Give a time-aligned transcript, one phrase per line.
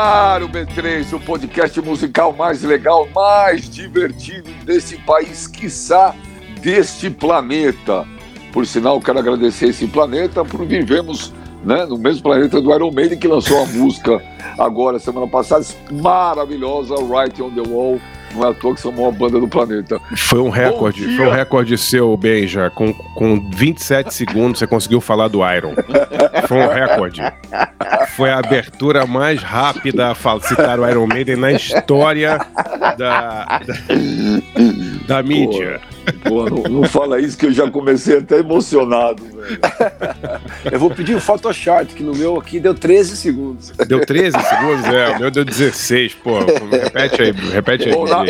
[0.00, 6.14] ar o B3, o podcast musical mais legal, mais divertido desse país, quiçá
[6.62, 8.06] deste planeta.
[8.50, 13.18] Por sinal, quero agradecer esse planeta por vivermos né, no mesmo planeta do Iron Maiden,
[13.18, 14.22] que lançou a música
[14.58, 18.00] agora, semana passada, maravilhosa, Right on the Wall.
[18.34, 20.00] Não é à toa que são a maior banda do planeta.
[20.16, 22.70] Foi um recorde, foi um recorde seu, Benja.
[22.70, 25.74] Com, com 27 segundos você conseguiu falar do Iron.
[26.46, 27.22] Foi um recorde.
[28.16, 32.38] Foi a abertura mais rápida a citar o Iron Maiden na história
[32.78, 33.60] da, da,
[35.06, 35.80] da mídia.
[36.24, 39.22] Pô, não, não, fala isso que eu já comecei até emocionado.
[40.70, 43.70] Eu vou pedir o Photoshop, que no meu aqui deu 13 segundos.
[43.70, 44.84] Deu 13 segundos?
[44.86, 46.38] É, o meu deu 16, pô.
[46.70, 47.94] Repete aí, repete aí.
[47.94, 48.24] Bom, na,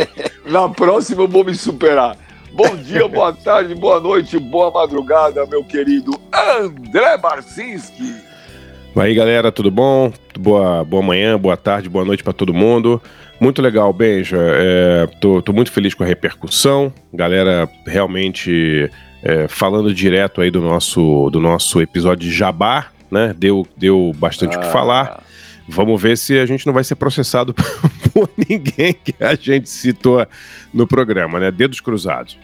[0.47, 2.17] na próxima eu vou me superar.
[2.53, 8.15] Bom dia, boa tarde, boa noite, boa madrugada, meu querido André Barcinski.
[8.97, 10.13] Aí, galera, tudo bom?
[10.39, 13.01] Boa, boa manhã, boa tarde, boa noite para todo mundo.
[13.41, 14.37] Muito legal, Benja.
[14.39, 16.93] É, tô, tô, muito feliz com a repercussão.
[17.15, 18.91] Galera realmente
[19.23, 23.35] é, falando direto aí do nosso, do nosso episódio de Jabá, né?
[23.37, 24.63] Deu, deu bastante o ah.
[24.63, 25.23] que falar.
[25.69, 27.55] Vamos ver se a gente não vai ser processado
[28.13, 30.27] por ninguém que a gente citou
[30.73, 31.51] no programa, né?
[31.51, 32.39] Dedos cruzados.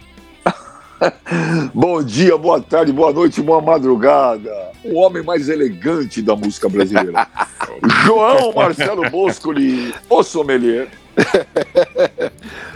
[1.74, 4.50] Bom dia, boa tarde, boa noite, boa madrugada.
[4.84, 7.26] O homem mais elegante da música brasileira.
[8.04, 10.88] João Marcelo Boscoli, o sommelier.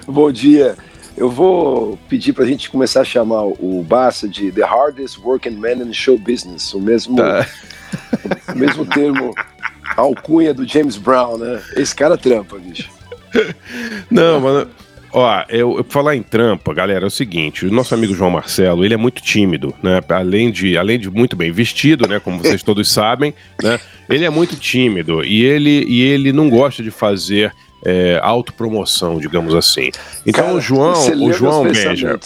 [0.06, 0.76] Bom dia.
[1.20, 5.50] Eu vou pedir para a gente começar a chamar o Bassa de The Hardest Working
[5.50, 7.46] Man in Show Business, o mesmo, tá.
[8.48, 9.34] o mesmo termo,
[9.98, 11.60] alcunha do James Brown, né?
[11.76, 12.88] Esse cara trampa, bicho.
[14.10, 14.70] Não, mano.
[15.12, 18.82] Ó, eu, eu falar em trampa, galera, é o seguinte, o nosso amigo João Marcelo,
[18.82, 20.00] ele é muito tímido, né?
[20.08, 22.18] Além de, além de muito bem vestido, né?
[22.18, 23.78] Como vocês todos sabem, né?
[24.08, 27.52] Ele é muito tímido e ele, e ele não gosta de fazer
[27.84, 29.90] é, autopromoção, digamos assim.
[30.26, 30.92] Então Cara, o João,
[31.22, 32.18] o João Benja,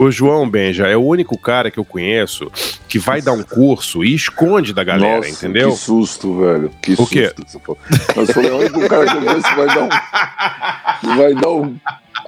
[0.00, 2.50] o João Benja é o único cara que eu conheço
[2.88, 5.72] que vai dar um curso e esconde da galera, Nossa, entendeu?
[5.72, 6.70] Que susto, velho.
[6.80, 7.30] Que o quê?
[7.36, 7.76] susto.
[8.16, 9.88] Mas foi o único cara que eu conheço que vai dar um.
[11.16, 11.76] vai dar um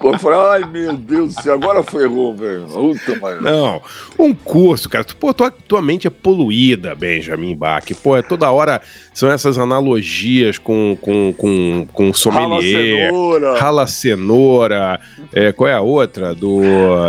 [0.02, 2.66] eu falei, ai meu Deus do céu, agora ferrou, velho.
[2.66, 3.42] Puta, mas...
[3.42, 3.82] Não,
[4.18, 5.04] um curso, cara.
[5.18, 7.84] Pô, tua, tua mente é poluída, Benjamin Bach.
[8.02, 8.80] Pô, é toda hora
[9.12, 13.10] são essas analogias com, com, com, com sommelier.
[13.10, 13.58] Rala cenoura.
[13.58, 15.00] Rala cenoura.
[15.32, 16.34] É, qual é a outra?
[16.34, 16.60] Do.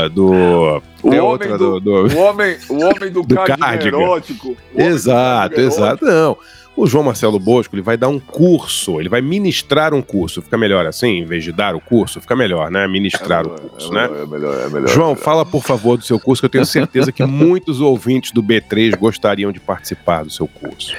[0.09, 4.55] do o homem outra do, do, do, O homem, o homem do, do cardigan erótico.
[4.73, 6.05] Exato, exato.
[6.05, 6.37] Não.
[6.75, 10.41] O João Marcelo Bosco ele vai dar um curso, ele vai ministrar um curso.
[10.41, 12.87] Fica melhor assim, em vez de dar o curso, fica melhor, né?
[12.87, 14.21] Ministrar é, o curso, é, né?
[14.23, 14.87] É melhor, é melhor.
[14.89, 18.41] João, fala por favor do seu curso, que eu tenho certeza que muitos ouvintes do
[18.41, 20.95] B3 gostariam de participar do seu curso.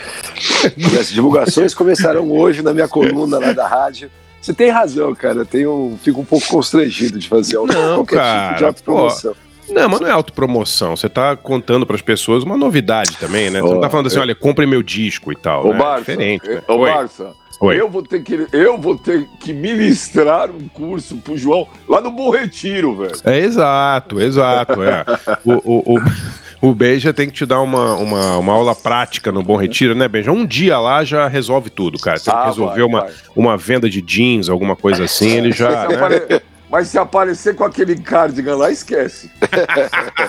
[0.76, 4.10] E as divulgações começarão hoje na minha coluna lá da rádio.
[4.40, 5.38] Você tem razão, cara.
[5.38, 9.34] Eu tenho, fico um pouco constrangido de fazer Não, qualquer cara, tipo de promoção.
[9.74, 10.96] Não, mas não é autopromoção.
[10.96, 13.60] Você tá contando para as pessoas uma novidade também, né?
[13.60, 14.22] Você oh, não tá falando assim, eu...
[14.22, 15.66] olha, compre meu disco e tal.
[15.66, 15.78] Ô, né?
[15.78, 16.46] Barça, é diferente.
[16.46, 16.64] Cara.
[16.68, 16.90] Ô, Oi.
[16.90, 17.80] Barça, Oi.
[17.80, 22.10] Eu, vou ter que, eu vou ter que ministrar um curso pro João lá no
[22.10, 23.14] Bom Retiro, velho.
[23.24, 24.82] É exato, exato.
[24.82, 25.04] É.
[25.44, 29.42] o, o, o, o Beija tem que te dar uma, uma, uma aula prática no
[29.42, 30.32] Bom Retiro, né, Beija?
[30.32, 32.18] Um dia lá já resolve tudo, cara.
[32.18, 33.12] Você ah, resolver vai, uma, vai.
[33.36, 35.88] uma venda de jeans, alguma coisa assim, ele já.
[35.88, 36.40] Né?
[36.74, 39.30] Mas se aparecer com aquele cardigan lá, esquece.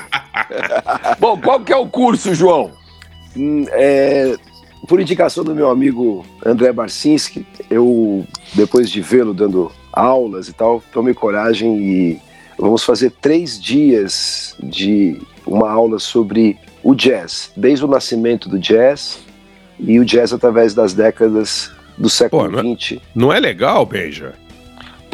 [1.17, 2.71] Bom, qual que é o curso, João?
[3.35, 4.35] Hum, é,
[4.87, 8.23] por indicação do meu amigo André Barcinski, eu,
[8.53, 12.21] depois de vê-lo dando aulas e tal, tomei coragem e
[12.59, 19.17] vamos fazer três dias de uma aula sobre o jazz, desde o nascimento do jazz
[19.79, 23.01] e o jazz através das décadas do século XX.
[23.15, 24.44] Não, não é legal, Beija?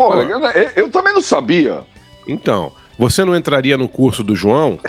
[0.01, 0.39] Pô, eu,
[0.75, 1.84] eu, também não sabia.
[2.28, 4.80] Então, você não entraria no curso do João?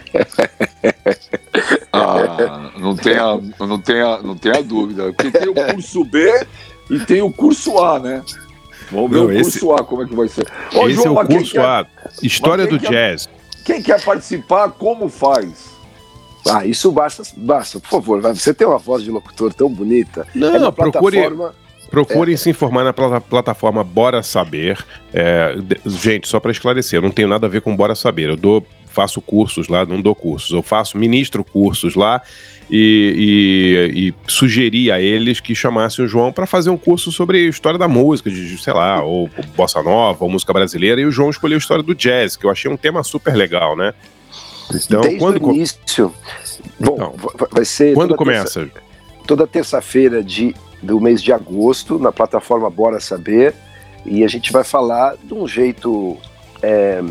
[1.92, 5.12] ah, não tenha, não tenha, não tenha dúvida.
[5.12, 6.46] Porque tem o curso B
[6.90, 8.22] e tem o curso A, né?
[8.90, 10.50] Vamos ver não, o esse, curso A, como é que vai ser.
[10.74, 11.86] Ô, esse João, é o curso A,
[12.22, 13.28] História do quer, Jazz.
[13.66, 15.72] Quem quer participar, como faz?
[16.48, 18.20] Ah, isso basta, basta, por favor.
[18.22, 20.26] Você tem uma voz de locutor tão bonita.
[20.34, 21.61] Não, é uma procure, plataforma
[21.92, 22.36] Procurem é.
[22.38, 24.82] se informar na plataforma Bora Saber.
[25.12, 25.54] É,
[25.84, 28.30] gente, só para esclarecer, eu não tenho nada a ver com Bora Saber.
[28.30, 30.50] Eu dou, faço cursos lá, não dou cursos.
[30.52, 32.22] Eu faço, ministro cursos lá
[32.70, 37.46] e, e, e sugeri a eles que chamassem o João para fazer um curso sobre
[37.46, 40.98] história da música, de, sei lá, ou, ou bossa nova, ou música brasileira.
[40.98, 43.76] E o João escolheu a história do jazz, que eu achei um tema super legal,
[43.76, 43.92] né?
[44.74, 46.14] Então, Desde quando o início.
[46.80, 47.14] Bom, então,
[47.50, 47.92] vai ser.
[47.92, 48.60] Quando começa?
[48.60, 48.82] Terça,
[49.26, 53.54] toda terça-feira de do mês de agosto na plataforma Bora Saber
[54.04, 56.16] e a gente vai falar de um jeito
[56.60, 57.02] é,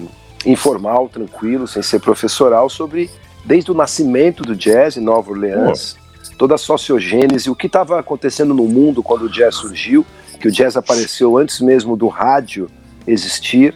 [0.45, 3.09] informal, tranquilo, sem ser professoral, sobre
[3.45, 5.95] desde o nascimento do jazz em Nova Orleans,
[6.38, 10.06] toda a sociogênese, o que estava acontecendo no mundo quando o jazz surgiu,
[10.39, 12.69] que o jazz apareceu antes mesmo do rádio
[13.07, 13.75] existir.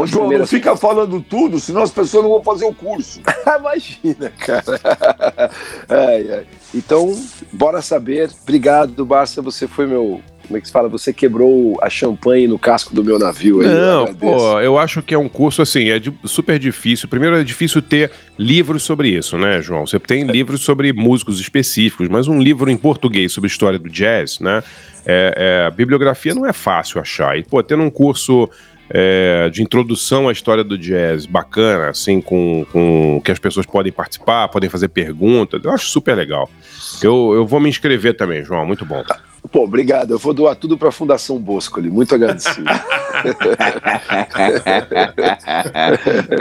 [0.00, 0.50] Ô, João, primeiras...
[0.50, 3.20] não fica falando tudo, senão as pessoas não vão fazer o curso.
[3.58, 5.50] Imagina, cara.
[5.88, 6.46] ai, ai.
[6.74, 7.14] Então,
[7.52, 8.30] bora saber.
[8.42, 9.42] Obrigado, Barça.
[9.42, 10.88] Você foi meu como é que se fala?
[10.88, 13.60] Você quebrou a champanhe no casco do meu navio.
[13.60, 17.08] Aí, Não, eu pô, eu acho que é um curso assim, é de, super difícil.
[17.08, 19.86] Primeiro é difícil ter livros sobre isso, né, João?
[19.86, 24.40] Você tem livros sobre músicos específicos, mas um livro em português sobre história do jazz,
[24.40, 24.60] né?
[25.06, 27.38] É, é, a bibliografia não é fácil achar.
[27.38, 28.50] E, pô, tendo um curso
[28.90, 33.92] é, de introdução à história do jazz bacana, assim, com, com que as pessoas podem
[33.92, 36.50] participar, podem fazer perguntas, eu acho super legal.
[37.00, 39.04] Eu, eu vou me inscrever também, João, muito bom.
[39.50, 40.10] Pô, obrigado.
[40.10, 41.88] Eu vou doar tudo para a Fundação Bosco ali.
[41.90, 42.66] Muito agradecido.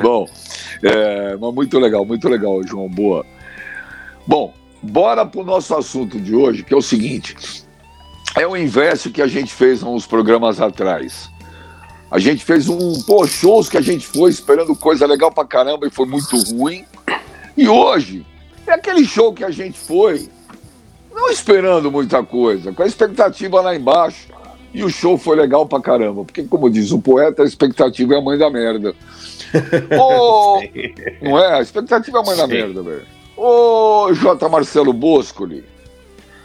[0.02, 0.28] Bom,
[0.84, 2.90] é, mas muito legal, muito legal, João.
[2.90, 3.26] Boa.
[4.28, 7.36] Bom, bora para o nosso assunto de hoje, que é o seguinte:
[8.36, 11.30] é o inverso que a gente fez uns programas atrás.
[12.12, 15.88] A gente fez um, pô, shows que a gente foi esperando coisa legal pra caramba
[15.88, 16.84] e foi muito ruim.
[17.56, 18.26] E hoje
[18.66, 20.30] é aquele show que a gente foi
[21.14, 24.30] não esperando muita coisa, com a expectativa lá embaixo.
[24.74, 28.18] E o show foi legal pra caramba, porque, como diz o poeta, a expectativa é
[28.18, 28.94] a mãe da merda.
[30.00, 30.62] Ô,
[31.22, 31.56] não é?
[31.56, 32.42] A expectativa é a mãe Sim.
[32.42, 33.06] da merda, velho.
[33.36, 34.48] Ô, J.
[34.48, 35.66] Marcelo Boscoli.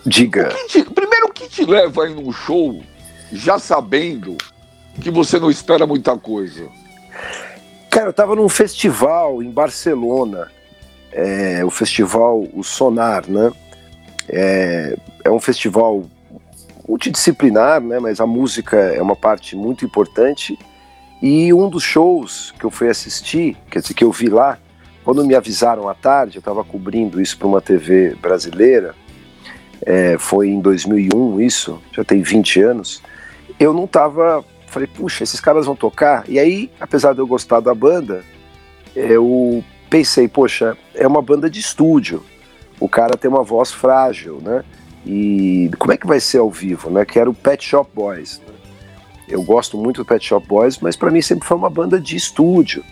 [0.06, 0.48] Diga.
[0.54, 2.82] O te, primeiro, o que te leva aí num show
[3.30, 4.38] já sabendo
[5.00, 6.68] que você não espera muita coisa?
[7.90, 10.50] Cara, eu tava num festival em Barcelona,
[11.12, 13.52] é, o festival O Sonar, né?
[14.28, 16.04] É, é um festival
[16.88, 20.58] multidisciplinar, né, mas a música é uma parte muito importante.
[21.22, 24.58] E um dos shows que eu fui assistir, quer dizer, que eu vi lá,
[25.04, 28.94] quando me avisaram à tarde, eu estava cobrindo isso para uma TV brasileira,
[29.84, 33.02] é, foi em 2001 isso, já tem 20 anos,
[33.58, 34.44] eu não estava,
[34.74, 36.24] falei, puxa, esses caras vão tocar?
[36.28, 38.22] E aí, apesar de eu gostar da banda,
[38.94, 42.22] eu pensei, poxa, é uma banda de estúdio,
[42.80, 44.64] o cara tem uma voz frágil, né?
[45.06, 47.04] E como é que vai ser ao vivo, né?
[47.04, 48.40] Que era o Pet Shop Boys.
[48.46, 48.54] Né?
[49.28, 52.16] Eu gosto muito do Pet Shop Boys, mas para mim sempre foi uma banda de
[52.16, 52.82] estúdio.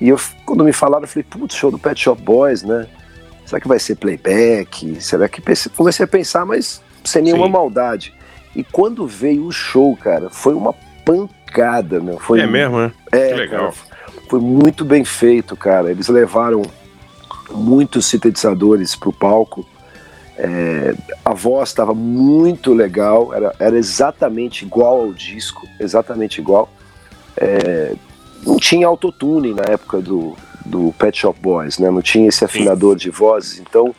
[0.00, 2.86] E eu, quando me falaram, eu falei, putz, show do Pet Shop Boys, né?
[3.44, 5.00] Será que vai ser playback?
[5.00, 5.42] Será que
[5.74, 7.52] comecei a pensar, mas sem nenhuma Sim.
[7.52, 8.14] maldade.
[8.54, 10.72] E quando veio o show, cara, foi uma
[11.06, 12.18] pancada, meu.
[12.18, 12.92] Foi, é mesmo, né?
[13.12, 13.72] É, que legal.
[13.72, 15.90] Cara, foi muito bem feito, cara.
[15.90, 16.62] Eles levaram
[17.50, 19.66] muitos sintetizadores para o palco.
[20.36, 20.94] É,
[21.24, 26.68] a voz estava muito legal, era, era exatamente igual ao disco, exatamente igual.
[27.36, 27.94] É,
[28.44, 31.90] não tinha autotune na época do, do Pet Shop Boys, né?
[31.90, 33.94] não tinha esse afinador de vozes, então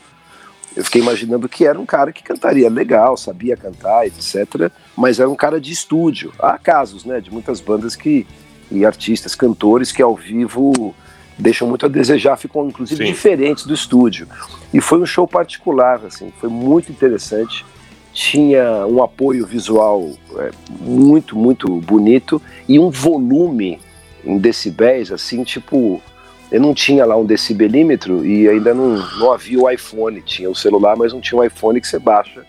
[0.76, 4.72] eu fiquei imaginando que era um cara que cantaria legal, sabia cantar, etc.
[4.98, 6.34] Mas era um cara de estúdio.
[6.40, 8.26] Há casos, né, de muitas bandas que
[8.70, 10.94] e artistas, cantores que ao vivo
[11.38, 13.12] deixam muito a desejar, ficam inclusive Sim.
[13.12, 14.28] diferentes do estúdio.
[14.74, 17.66] E foi um show particular, assim, foi muito interessante.
[18.12, 23.80] Tinha um apoio visual é, muito, muito bonito e um volume
[24.26, 26.02] em decibéis, assim, tipo.
[26.50, 30.22] Eu não tinha lá um decibelímetro e ainda não, não havia o iPhone.
[30.22, 32.46] Tinha o celular, mas não tinha o iPhone que você baixa,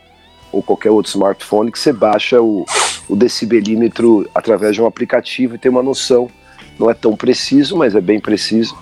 [0.53, 2.65] ou qualquer outro smartphone que você baixa o,
[3.09, 6.29] o decibelímetro através de um aplicativo e tem uma noção
[6.79, 8.77] não é tão preciso, mas é bem preciso.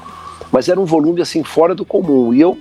[0.53, 2.33] Mas era um volume assim fora do comum.
[2.35, 2.59] E eu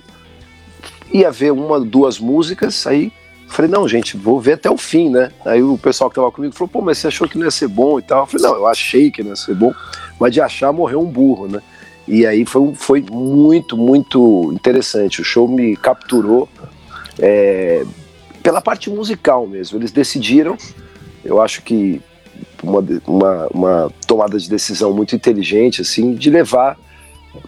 [1.11, 3.11] ia ver uma, duas músicas, aí
[3.47, 5.31] falei, não, gente, vou ver até o fim, né?
[5.45, 7.67] Aí o pessoal que tava comigo falou, pô, mas você achou que não ia ser
[7.67, 8.23] bom e tal?
[8.23, 9.73] Eu falei, não, eu achei que não ia ser bom,
[10.19, 11.61] mas de achar morreu um burro, né?
[12.07, 15.21] E aí foi, foi muito, muito interessante.
[15.21, 16.47] O show me capturou
[17.19, 17.83] é,
[18.45, 19.79] pela parte musical mesmo.
[19.79, 20.55] Eles decidiram,
[21.23, 21.99] eu acho que
[22.61, 26.77] uma, uma, uma tomada de decisão muito inteligente, assim, de levar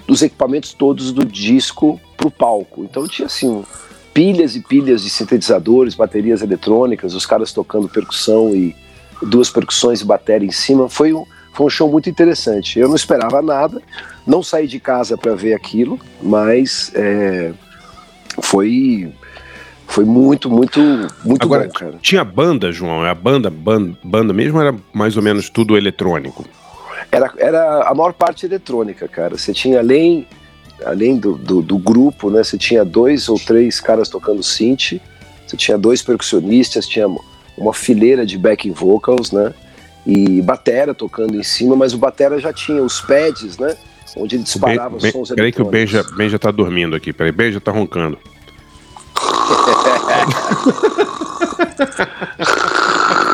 [0.07, 2.83] os equipamentos todos do disco para o palco.
[2.83, 3.63] Então tinha assim
[4.11, 8.75] pilhas e pilhas de sintetizadores, baterias eletrônicas, os caras tocando percussão e
[9.21, 10.89] duas percussões e bateria em cima.
[10.89, 12.79] Foi um, foi um show muito interessante.
[12.79, 13.79] Eu não esperava nada,
[14.25, 17.53] não saí de casa para ver aquilo, mas é,
[18.41, 19.13] foi
[19.87, 20.79] foi muito, muito,
[21.23, 21.95] muito Agora, bom, cara.
[22.01, 23.03] Tinha banda, João?
[23.03, 26.45] A banda, banda, banda mesmo era mais ou menos tudo eletrônico?
[27.11, 29.37] Era, era a maior parte eletrônica, cara.
[29.37, 30.27] Você tinha além,
[30.85, 32.43] além do, do, do grupo, né?
[32.43, 34.99] Você tinha dois ou três caras tocando synth,
[35.47, 37.07] você tinha dois percussionistas, tinha
[37.57, 39.53] uma fileira de backing vocals, né?
[40.05, 43.75] E batera tocando em cima, mas o batera já tinha os pads, né?
[44.15, 47.59] Onde ele disparava os sons Peraí que o Benja, Benja tá dormindo aqui, peraí, Benja
[47.59, 48.17] tá roncando.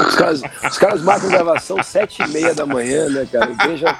[0.08, 3.51] Os, caras, os caras marcam gravação sete e meia da manhã, né, cara?
[3.51, 3.96] O Benja,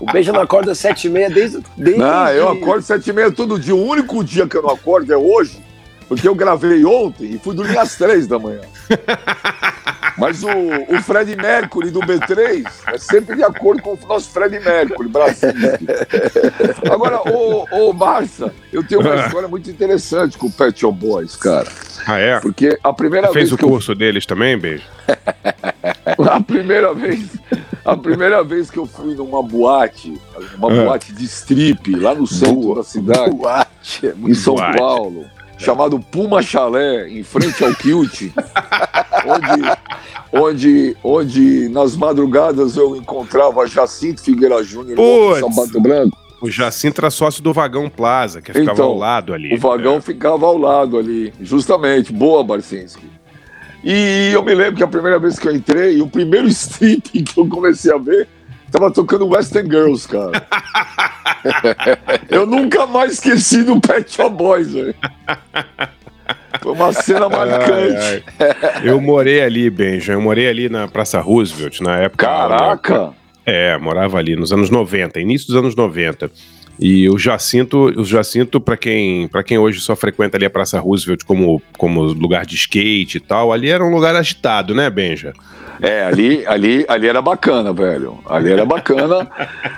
[0.00, 2.00] o Benja não acorda sete e meia desde, desde...
[2.00, 3.74] Não, eu acordo sete e meia todo dia.
[3.74, 5.62] O único dia que eu não acordo é hoje,
[6.08, 8.60] porque eu gravei ontem e fui dormir às três da manhã.
[10.18, 14.58] Mas o, o Fred Mercury do B3 é sempre de acordo com o nosso Fred
[14.58, 15.50] Mercury, Brasil.
[16.90, 21.36] Agora, o, o Barça, eu tenho uma história muito interessante com o Pet Shop Boys,
[21.36, 21.68] cara.
[22.06, 22.40] Ah, é?
[22.40, 23.50] Porque a primeira Você vez.
[23.50, 23.96] fez o curso eu...
[23.96, 24.84] deles também, beijo?
[26.30, 27.28] a primeira vez.
[27.84, 30.20] A primeira vez que eu fui numa boate,
[30.56, 30.84] uma ah.
[30.84, 32.76] boate de strip, lá no centro Boa.
[32.76, 34.78] da cidade, boate, é em São boate.
[34.78, 35.26] Paulo
[35.58, 38.30] chamado Puma Chalé, em frente ao Kilt,
[39.26, 39.78] onde,
[40.32, 46.16] onde, onde nas madrugadas eu encontrava Jacinto Figueira Júnior no Sapato Branco.
[46.40, 49.54] O Jacinto era sócio do Vagão Plaza, que ficava então, ao lado ali.
[49.54, 50.00] O vagão é.
[50.00, 52.12] ficava ao lado ali, justamente.
[52.12, 53.06] Boa, Barcinski.
[53.82, 57.40] E eu me lembro que a primeira vez que eu entrei, o primeiro strip que
[57.40, 58.28] eu comecei a ver,
[58.70, 60.46] tava tocando Western Girls, cara.
[62.28, 64.94] Eu nunca mais esqueci do Pet Shop Boys, velho.
[66.68, 68.24] Foi uma cena marcante.
[68.38, 68.80] Ai, ai.
[68.84, 70.12] Eu morei ali, Benja.
[70.12, 72.26] Eu morei ali na Praça Roosevelt, na época.
[72.26, 73.12] Caraca!
[73.46, 76.30] É, morava ali nos anos 90, início dos anos 90.
[76.78, 80.78] E o Jacinto, o Jacinto para quem, para quem hoje só frequenta ali a Praça
[80.78, 85.32] Roosevelt como, como lugar de skate e tal, ali era um lugar agitado, né, Benja?
[85.80, 88.18] É, ali, ali, ali era bacana, velho.
[88.26, 89.28] Ali era bacana.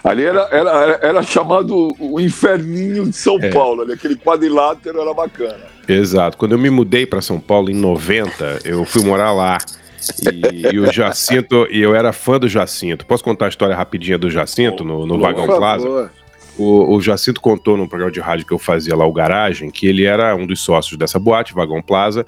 [0.02, 3.50] ali era, era, era chamado o inferninho de São é.
[3.50, 3.82] Paulo.
[3.82, 5.60] Ali, aquele quadrilátero era bacana.
[5.86, 6.36] Exato.
[6.36, 9.58] Quando eu me mudei para São Paulo em 90, eu fui morar lá.
[10.32, 13.04] E, e, o Jacinto, e eu era fã do Jacinto.
[13.04, 16.10] Posso contar a história rapidinha do Jacinto no, no Vagão Plaza?
[16.56, 19.86] O, o, Jacinto contou num programa de rádio que eu fazia lá, o Garagem, que
[19.86, 22.26] ele era um dos sócios dessa boate, Vagão Plaza,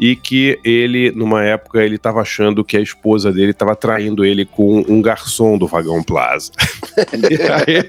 [0.00, 4.46] e que ele, numa época, ele estava achando que a esposa dele estava traindo ele
[4.46, 6.50] com um garçom do Vagão Plaza.
[6.96, 7.84] aí...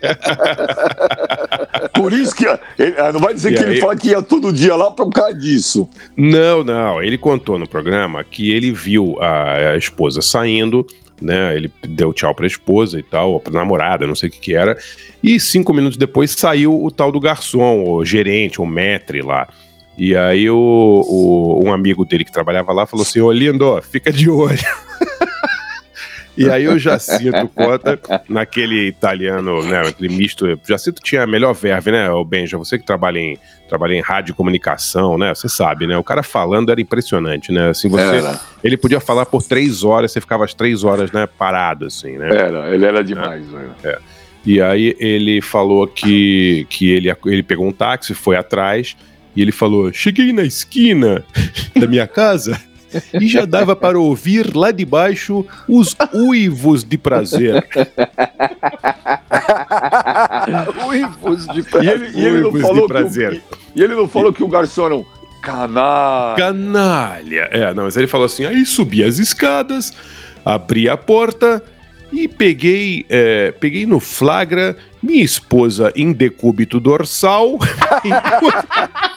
[1.96, 2.46] Por isso que
[2.78, 3.70] ele, ah, não vai dizer e que aí...
[3.72, 5.88] ele fala que ia todo dia lá por causa disso.
[6.18, 7.02] Não, não.
[7.02, 10.86] Ele contou no programa que ele viu a, a esposa saindo
[11.22, 11.56] né?
[11.56, 14.76] Ele deu tchau pra esposa e tal, pra namorada, não sei o que que era.
[15.22, 19.48] E cinco minutos depois saiu o tal do garçom, o gerente, o metre lá.
[19.98, 24.12] E aí o, o, um amigo dele que trabalhava lá falou assim, ô Lindo, fica
[24.12, 24.58] de olho.
[26.38, 30.60] E aí o Jacinto conta naquele italiano, né, aquele misto.
[30.68, 32.58] Jacinto tinha a melhor verve, né, o Benja?
[32.58, 35.36] Você que trabalha em, trabalha em rádio e comunicação, né?
[35.36, 35.98] Você sabe, né?
[35.98, 37.70] O cara falando era impressionante, né?
[37.70, 38.18] Assim, você.
[38.18, 38.40] Era.
[38.64, 42.30] Ele podia falar por três horas, você ficava as três horas, né, parado, assim, né?
[42.30, 43.70] Era, ele era demais, né?
[43.84, 44.00] É.
[44.46, 48.96] E aí ele falou que, que ele, ele pegou um táxi, foi atrás
[49.36, 51.24] e ele falou: Cheguei na esquina
[51.80, 52.60] da minha casa
[53.14, 57.66] e já dava para ouvir lá de baixo os uivos de prazer.
[60.88, 62.00] uivos de prazer.
[62.00, 63.42] E ele, e ele não falou prazer.
[63.42, 63.42] Que,
[63.80, 65.06] e ele não falou que o garçom era um
[65.42, 66.36] canalha.
[66.38, 67.50] Canalha.
[67.52, 69.94] É, não, mas ele falou assim: aí subi as escadas,
[70.46, 71.64] abri a porta
[72.12, 77.58] e peguei, é, peguei no flagra minha esposa em decúbito dorsal.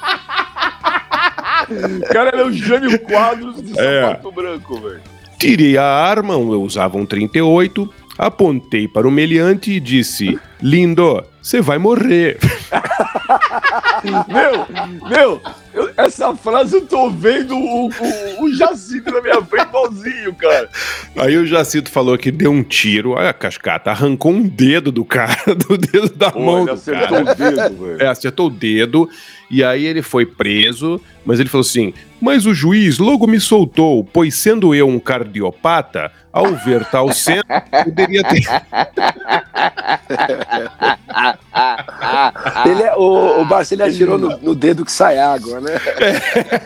[2.13, 4.03] cara era o Jânio Quadros de é.
[4.03, 5.01] sapato branco, velho.
[5.39, 11.61] Tirei a arma, eu usava um 38, apontei para o meliante e disse: Lindo, você
[11.61, 12.39] vai morrer.
[14.27, 15.41] meu, meu,
[15.75, 20.69] eu, essa frase eu tô vendo o, o, o Jacinto na minha frente igualzinho, cara.
[21.17, 25.37] Aí o Jacinto falou que deu um tiro, a cascata arrancou um dedo do cara,
[25.69, 26.63] do dedo da Pô, mão.
[26.63, 27.23] Ele acertou cara.
[27.23, 28.03] o dedo, velho.
[28.03, 29.11] É, acertou o dedo.
[29.55, 34.03] E aí ele foi preso, mas ele falou assim: Mas o juiz logo me soltou,
[34.03, 37.45] pois sendo eu um cardiopata, ao ver tal cena,
[37.85, 38.43] poderia ter.
[42.69, 45.81] ele é, o, o Barça ele atirou no, no, dedo que sai água, né?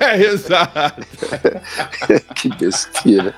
[0.01, 1.07] É, exato.
[2.37, 3.35] que besteira.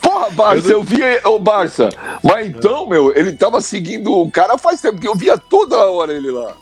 [0.00, 1.88] Porra, Barça, eu, vi o Barça.
[2.22, 6.12] Mas então, meu, ele tava seguindo o cara faz tempo que eu via toda hora
[6.12, 6.54] ele lá.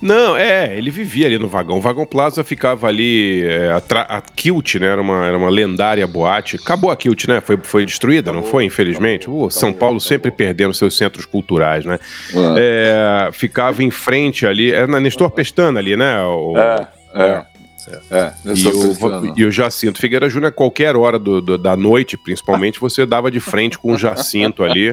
[0.00, 1.76] Não, é, ele vivia ali no vagão.
[1.76, 3.44] O Vagão Plaza ficava ali.
[3.44, 4.86] É, a, a Kilt, né?
[4.86, 6.56] Era uma, era uma lendária boate.
[6.56, 7.40] Acabou a Kilt, né?
[7.40, 8.64] Foi, foi destruída, não foi?
[8.64, 9.28] Infelizmente.
[9.28, 11.98] Uh, São Paulo sempre perdendo seus centros culturais, né?
[12.56, 14.72] É, ficava em frente ali.
[14.72, 16.22] Era na Nestor Pestana ali, né?
[16.22, 17.49] O, é, é.
[18.10, 22.78] É, e, o, e o Jacinto Figueira Júnior, qualquer hora do, do, da noite, principalmente,
[22.80, 24.92] você dava de frente com o Jacinto ali.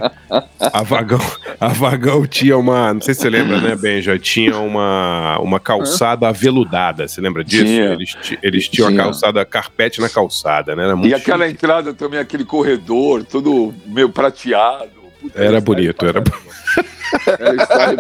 [0.60, 1.20] A Vagão,
[1.60, 2.94] a Vagão tinha uma.
[2.94, 4.18] Não sei se você lembra, né, Benja?
[4.18, 7.08] Tinha uma, uma calçada aveludada.
[7.08, 7.66] Você lembra disso?
[7.66, 7.94] Tinha.
[7.94, 9.02] Eles, eles tinham tinha.
[9.02, 10.88] a calçada, carpete na calçada, né?
[11.04, 11.58] e aquela chique.
[11.58, 14.98] entrada também, aquele corredor, todo meio prateado.
[15.20, 16.48] Puta, era bonito, era bonito.
[17.40, 17.98] Era style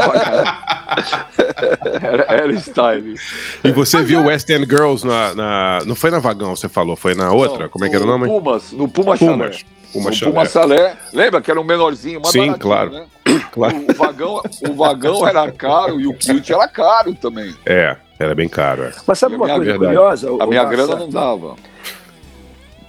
[2.02, 3.16] Era, era style.
[3.64, 7.16] E você viu West End Girls na, na, Não foi na Vagão, você falou, foi
[7.16, 7.64] na outra?
[7.64, 8.28] Não, Como é que era o nome?
[8.28, 9.66] Pumas, no Puma Pumas.
[9.92, 10.96] Puma, no Puma Salé.
[11.14, 12.92] Lembra que era um menorzinho, mais Sim, claro.
[12.92, 13.06] Né?
[13.52, 13.78] claro.
[13.78, 17.54] O, o, vagão, o vagão era caro e o kilt era caro também.
[17.66, 18.84] É, era bem caro.
[18.84, 18.92] É.
[19.06, 19.86] Mas sabe uma coisa verdade.
[19.86, 20.30] curiosa?
[20.40, 21.56] A minha grana não dava.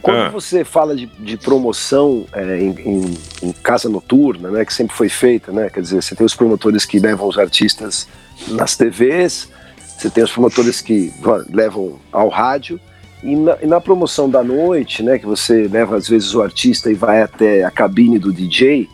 [0.00, 0.28] Quando ah.
[0.28, 5.08] você fala de, de promoção é, em, em, em, casa noturna, né, que sempre foi
[5.08, 8.06] feita, né, quer dizer, você tem os promotores que levam os artistas
[8.48, 11.12] nas TVs, você tem os promotores que
[11.52, 12.80] levam ao rádio,
[13.22, 16.90] e na, e na, promoção da noite, né, que você leva às vezes o artista
[16.90, 18.88] e vai até a cabine do DJ,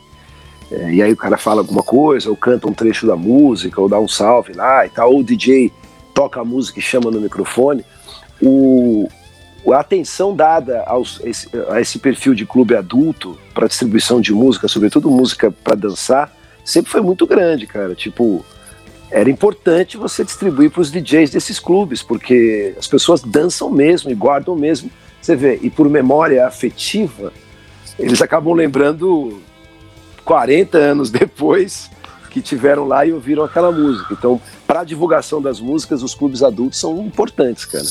[0.70, 3.88] é, e aí o cara fala alguma coisa, ou canta um trecho da música, ou
[3.90, 5.70] dá um salve lá e tal, ou o DJ
[6.14, 7.84] toca a música e chama no microfone,
[8.40, 9.06] o,
[9.73, 11.21] a atenção dada aos,
[11.71, 16.90] a esse perfil de clube adulto para distribuição de música, sobretudo música para dançar, sempre
[16.90, 17.94] foi muito grande, cara.
[17.94, 18.44] Tipo,
[19.11, 24.14] era importante você distribuir para os DJs desses clubes, porque as pessoas dançam mesmo e
[24.14, 24.90] guardam mesmo.
[25.21, 27.33] Você vê, e por memória afetiva,
[27.99, 29.40] eles acabam lembrando
[30.25, 31.90] 40 anos depois
[32.30, 34.12] que tiveram lá e ouviram aquela música.
[34.12, 37.87] Então, para a divulgação das músicas, os clubes adultos são importantes, cara.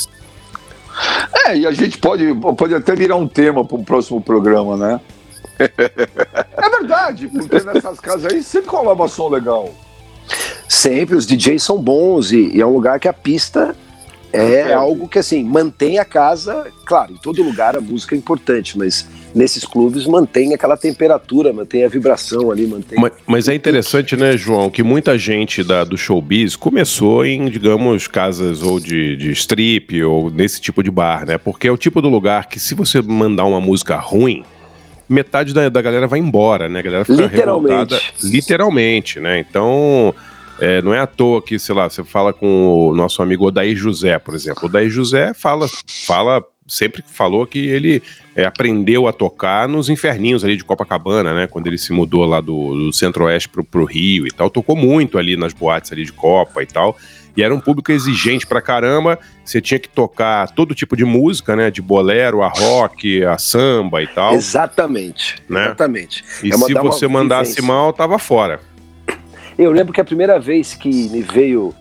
[1.46, 5.02] É, e a gente pode, pode até virar um tema para um próximo programa, né?
[5.60, 9.74] é verdade, porque nessas casas aí sempre rolava som legal.
[10.68, 13.76] Sempre, os DJs são bons e, e é um lugar que a pista
[14.32, 18.18] é, é algo que assim mantém a casa, claro, em todo lugar a música é
[18.18, 23.00] importante, mas nesses clubes mantém aquela temperatura, mantém a vibração ali, mantém.
[23.00, 28.08] Mas, mas é interessante, né, João, que muita gente da, do showbiz começou em, digamos,
[28.08, 31.38] casas ou de, de strip ou nesse tipo de bar, né?
[31.38, 34.44] Porque é o tipo do lugar que se você mandar uma música ruim,
[35.10, 36.80] metade da, da galera vai embora, né?
[36.80, 37.74] A galera fica literalmente.
[37.74, 38.02] revoltada.
[38.24, 39.40] Literalmente, né?
[39.40, 40.14] Então.
[40.60, 43.76] É, não é à toa que, sei lá, você fala com o nosso amigo Odair
[43.76, 44.64] José, por exemplo.
[44.64, 45.68] O Odair José fala,
[46.06, 46.44] fala
[46.74, 48.02] sempre falou que ele
[48.36, 51.48] é, aprendeu a tocar nos inferninhos ali de Copacabana, né?
[51.48, 54.50] Quando ele se mudou lá do, do centro-oeste pro, pro Rio e tal.
[54.50, 56.98] Tocou muito ali nas boates ali de Copa e tal.
[57.36, 59.20] E era um público exigente pra caramba.
[59.46, 61.70] Você tinha que tocar todo tipo de música, né?
[61.70, 64.34] De bolero, a rock, a samba e tal.
[64.34, 65.36] Exatamente.
[65.48, 65.66] Né?
[65.66, 66.24] Exatamente.
[66.44, 68.60] E é se você mandasse mal, tava fora.
[69.58, 71.74] Eu lembro que a primeira vez que me veio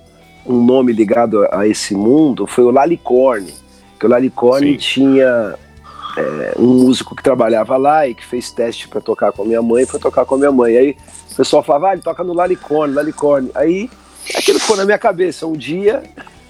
[0.45, 3.63] um nome ligado a esse mundo foi o Lalicorne
[4.03, 5.55] que o Lalicorne tinha
[6.17, 9.63] é, um músico que trabalhava lá e que fez teste para tocar com a minha
[9.63, 10.77] mãe, foi tocar com a minha mãe.
[10.77, 10.97] Aí
[11.31, 13.53] o pessoal falava, ah, ele toca no Lalicorne, Lalicorne.
[13.55, 13.89] Aí
[14.37, 15.47] aquilo ficou na minha cabeça.
[15.47, 16.03] Um dia,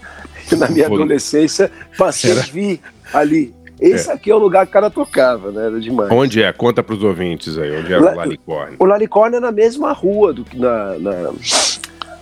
[0.56, 2.80] na minha adolescência, passei a vir
[3.12, 3.54] ali.
[3.78, 4.14] Esse é.
[4.14, 5.66] aqui é o lugar que o cara tocava, né?
[5.66, 6.10] Era demais.
[6.10, 6.50] Onde é?
[6.54, 8.76] Conta para os ouvintes aí, onde era La, o Lalicorne.
[8.78, 11.32] O Lalicorne é na mesma rua, do, na, na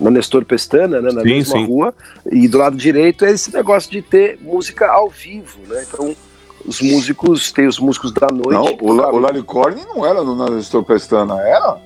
[0.00, 1.66] na Nestor Pestana, né, na sim, mesma sim.
[1.66, 1.94] rua,
[2.30, 5.84] e do lado direito é esse negócio de ter música ao vivo, né?
[5.86, 6.16] Então,
[6.64, 8.50] os músicos, tem os músicos da noite.
[8.50, 11.78] Não, o, La, o Laricorne não era no Nestor Pestana, era?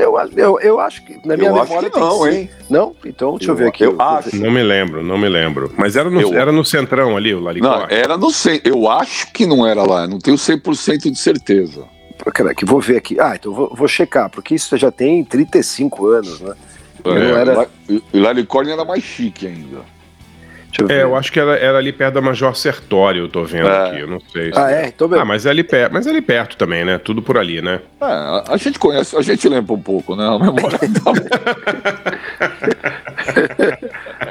[0.00, 2.48] Eu, eu, eu acho que na minha eu memória não, hein?
[2.70, 2.96] Não?
[3.04, 3.84] Então deixa eu, eu ver aqui.
[3.84, 4.34] Eu, eu acho.
[4.36, 5.70] Não me lembro, não me lembro.
[5.76, 7.82] Mas era no, era no centrão ali, o Laricorne.
[7.82, 8.72] Não, era no centro.
[8.72, 11.84] Eu acho que não era lá, não tenho 100% de certeza.
[12.56, 13.20] Que vou ver aqui.
[13.20, 16.54] Ah, então vou, vou checar, porque isso já tem 35 anos, né?
[17.04, 17.68] É, era...
[18.72, 19.80] Era mais chique ainda.
[20.78, 23.66] Eu é, eu acho que era, era, ali perto da Major Sertório, eu tô vendo
[23.68, 23.88] é.
[23.88, 24.52] aqui, eu não sei.
[24.54, 24.90] Ah, é?
[24.90, 25.20] Tô vendo.
[25.20, 26.96] Ah, mas é ali perto, mas é ali perto também, né?
[26.98, 27.80] Tudo por ali, né?
[28.00, 30.24] É, a gente conhece, a gente lembra um pouco, né?
[30.24, 31.12] A memória tá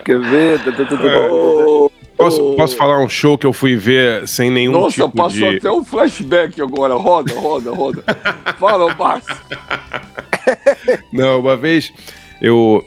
[0.03, 0.60] Quer ver?
[0.60, 1.89] É.
[2.15, 5.71] Posso, posso falar um show que eu fui ver sem nenhum Nossa, tipo passou até
[5.71, 6.93] um flashback agora.
[6.95, 8.03] Roda, roda, roda.
[8.58, 9.36] Fala, Márcio.
[11.13, 11.93] Não, uma vez
[12.41, 12.86] eu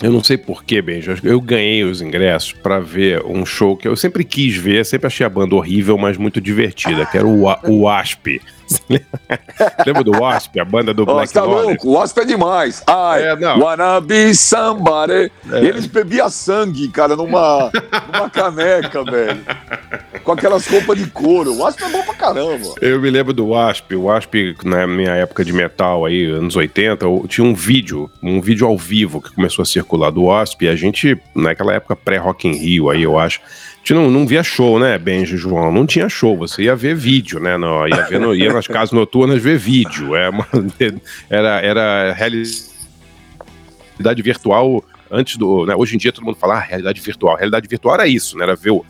[0.00, 1.16] eu não sei porquê, Benjo.
[1.24, 5.26] Eu ganhei os ingressos para ver um show que eu sempre quis ver, sempre achei
[5.26, 8.40] a banda horrível, mas muito divertida, que era o, o Asp.
[9.86, 12.82] Lembra do Wasp, a banda do Black tá louco, o Wasp é demais.
[12.86, 13.58] Ai, é, não.
[13.60, 15.30] wanna be somebody.
[15.50, 15.64] É.
[15.64, 17.70] Eles bebiam sangue, cara, numa,
[18.12, 19.40] numa caneca, velho.
[20.22, 21.52] Com aquelas roupas de couro.
[21.52, 22.74] O Wasp é bom pra caramba.
[22.80, 23.94] Eu me lembro do Wasp.
[23.94, 28.66] O Wasp, na minha época de metal aí, anos 80, tinha um vídeo, um vídeo
[28.66, 30.62] ao vivo que começou a circular do Wasp.
[30.62, 33.40] E a gente, naquela época pré-Rock in Rio aí, eu acho,
[33.88, 35.72] gente não, não via show, né, Benji João?
[35.72, 37.56] Não tinha show, você ia ver vídeo, né?
[37.56, 40.14] No, ia, ver no, ia nas casas noturnas ver vídeo.
[40.14, 40.46] É uma,
[41.30, 42.62] era, era realidade
[44.22, 45.64] virtual antes do.
[45.64, 47.36] Né, hoje em dia todo mundo fala ah, realidade virtual.
[47.36, 48.44] Realidade virtual era isso, né?
[48.44, 48.84] Era ver o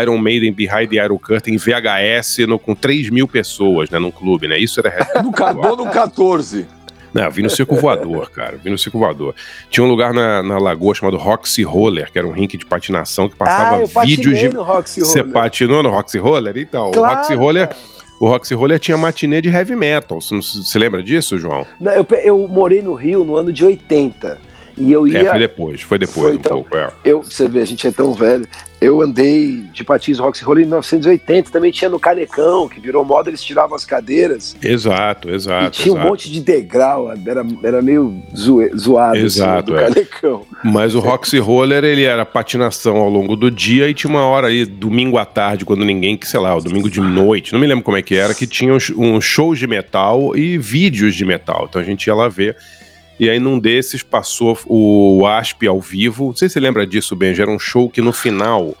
[0.00, 3.98] Iron Maiden Behind the Iron Curtain VHS no, com 3 mil pessoas, né?
[3.98, 4.58] Num clube, né?
[4.58, 5.24] Isso era realidade
[5.56, 6.66] No no 14.
[7.12, 8.56] Não, vi no Circo Voador, cara.
[8.56, 9.34] Vi no Circo Voador.
[9.68, 13.28] Tinha um lugar na, na Lagoa chamado Roxy Roller, que era um rink de patinação
[13.28, 14.48] que passava ah, vídeos de.
[14.48, 15.12] No Roxy Roller.
[15.12, 16.56] Você patinou no Roxy Roller?
[16.56, 17.68] Então, claro, o Roxy Roller.
[18.20, 20.20] O Roxy Roller tinha matinê de heavy metal.
[20.20, 21.66] Você, você lembra disso, João?
[21.80, 24.38] Não, eu, eu morei no Rio no ano de 80.
[24.76, 25.18] E eu é, ia.
[25.20, 26.76] É, foi depois, foi depois foi, um então, pouco.
[26.76, 26.90] É.
[27.04, 28.46] Eu, você vê, a gente é tão velho.
[28.80, 33.30] Eu andei de patins Roxy Roller em 1980, também tinha no Canecão, que virou moda,
[33.30, 34.56] eles tiravam as cadeiras.
[34.60, 35.66] Exato, exato.
[35.66, 36.04] E tinha exato.
[36.04, 39.88] um monte de degrau, era, era meio zoe, zoado assim, exato, assim, é.
[39.88, 40.42] Canecão.
[40.64, 44.48] Mas o Roxy Roller, ele era patinação ao longo do dia e tinha uma hora
[44.48, 47.68] aí, domingo à tarde, quando ninguém, que sei lá, o domingo de noite, não me
[47.68, 51.66] lembro como é que era, que tinha um show de metal e vídeos de metal.
[51.68, 52.56] Então a gente ia lá ver.
[53.22, 56.26] E aí, num desses, passou o Asp ao vivo.
[56.26, 57.40] Não sei se você lembra disso, Benji.
[57.40, 58.74] Era um show que no final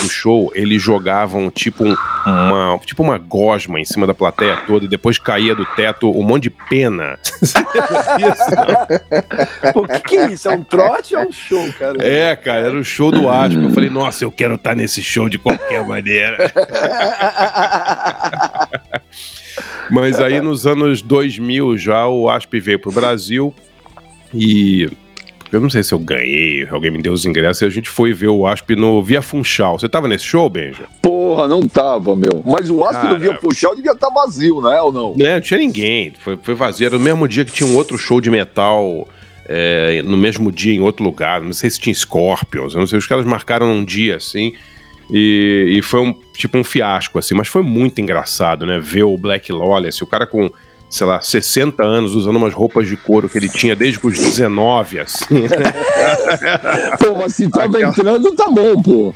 [0.00, 4.84] do show eles jogavam tipo um, uma, tipo uma gosma em cima da plateia toda
[4.84, 7.18] e depois caía do teto um monte de pena.
[9.74, 10.48] o que, que, é isso?
[10.48, 11.96] É um trote ou é um show, cara?
[12.00, 13.56] É, cara, era o show do Asp.
[13.56, 16.52] Eu falei, nossa, eu quero estar nesse show de qualquer maneira.
[19.90, 23.52] Mas aí nos anos 2000 já o Asp veio pro Brasil
[24.32, 24.90] e
[25.50, 28.12] eu não sei se eu ganhei, alguém me deu os ingressos e a gente foi
[28.12, 29.78] ver o Asp no Via Funchal.
[29.78, 30.84] Você tava nesse show, Benja?
[31.00, 32.42] Porra, não tava, meu.
[32.44, 34.80] Mas o Asp no Via Funchal devia estar tá vazio, né?
[34.82, 35.14] Ou não?
[35.18, 36.12] É, não tinha ninguém.
[36.18, 36.86] Foi, foi vazio.
[36.86, 39.08] Era no mesmo dia que tinha um outro show de metal.
[39.50, 42.98] É, no mesmo dia em outro lugar, não sei se tinha Scorpions, eu não sei,
[42.98, 44.52] os caras marcaram um dia assim,
[45.10, 48.78] e, e foi um tipo um fiasco, assim, mas foi muito engraçado, né?
[48.78, 50.50] Ver o Black Lawless, o cara com
[50.88, 55.00] sei lá, 60 anos usando umas roupas de couro que ele tinha desde os 19,
[55.00, 55.42] assim.
[55.42, 55.48] Né?
[56.98, 57.90] pô, mas se tava Aquela...
[57.90, 59.14] entrando, tá bom, pô.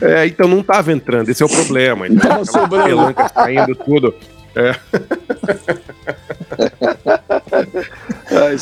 [0.00, 2.06] É, então não tava entrando, esse é o problema.
[2.06, 3.14] Então, tava sobrando.
[3.34, 4.14] caindo tudo.
[4.54, 4.76] É.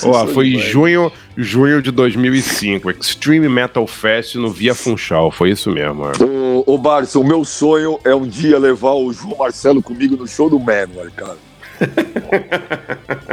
[0.04, 5.70] Ó, foi em junho, junho de 2005, Extreme Metal Fest no Via Funchal, foi isso
[5.70, 6.04] mesmo.
[6.04, 6.12] É.
[6.22, 10.26] Ô, ô Barça, o meu sonho é um dia levar o João Marcelo comigo no
[10.26, 11.36] show do Manowar, cara.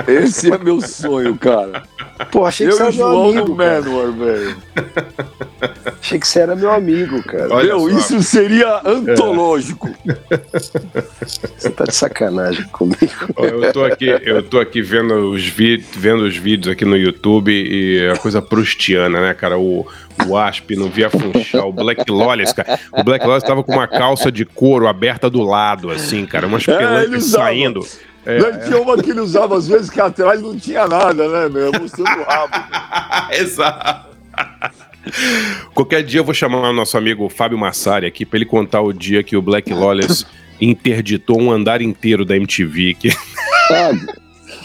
[0.08, 1.84] Esse é meu sonho, cara.
[2.32, 3.56] Pô, achei que você era meu amigo.
[3.56, 4.58] Velho.
[6.00, 7.54] Achei que você era meu amigo, cara.
[7.54, 7.98] Olha meu, só.
[7.98, 9.90] isso seria antológico.
[11.58, 12.96] Você tá de sacanagem comigo.
[13.38, 18.08] Eu tô aqui, eu tô aqui vendo os, vendo os vídeos aqui no YouTube e
[18.08, 19.58] a coisa prustiana, né, cara?
[19.58, 19.88] O,
[20.28, 22.80] o Asp não via Funchal, o Black Lawless, cara.
[22.92, 26.68] O Black Lawless tava com uma calça de couro aberta do lado, assim, cara, umas
[26.68, 27.86] é, pelantes é, saindo.
[28.26, 28.58] É, não, é.
[28.60, 31.72] Tinha uma que ele usava às vezes que atrás não tinha nada, né, meu?
[31.80, 32.54] Mostrando o rabo.
[33.32, 34.16] Exato.
[35.74, 38.92] Qualquer dia eu vou chamar o nosso amigo Fábio Massari aqui para ele contar o
[38.92, 40.26] dia que o Black Lawless
[40.60, 42.96] interditou um andar inteiro da MTV.
[42.96, 43.10] Que...
[43.70, 43.92] Ah,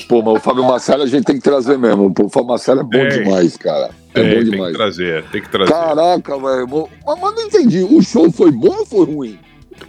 [0.08, 2.12] pô, mas o Fábio Massari a gente tem que trazer mesmo.
[2.12, 3.08] Pô, o Fábio Massari é bom é.
[3.08, 3.90] demais, cara.
[4.14, 4.50] É, é bom demais.
[4.50, 5.72] Tem que trazer, tem que trazer.
[5.72, 6.88] Caraca, velho.
[7.06, 7.82] Mas, mas não entendi.
[7.82, 9.38] O show foi bom ou foi ruim?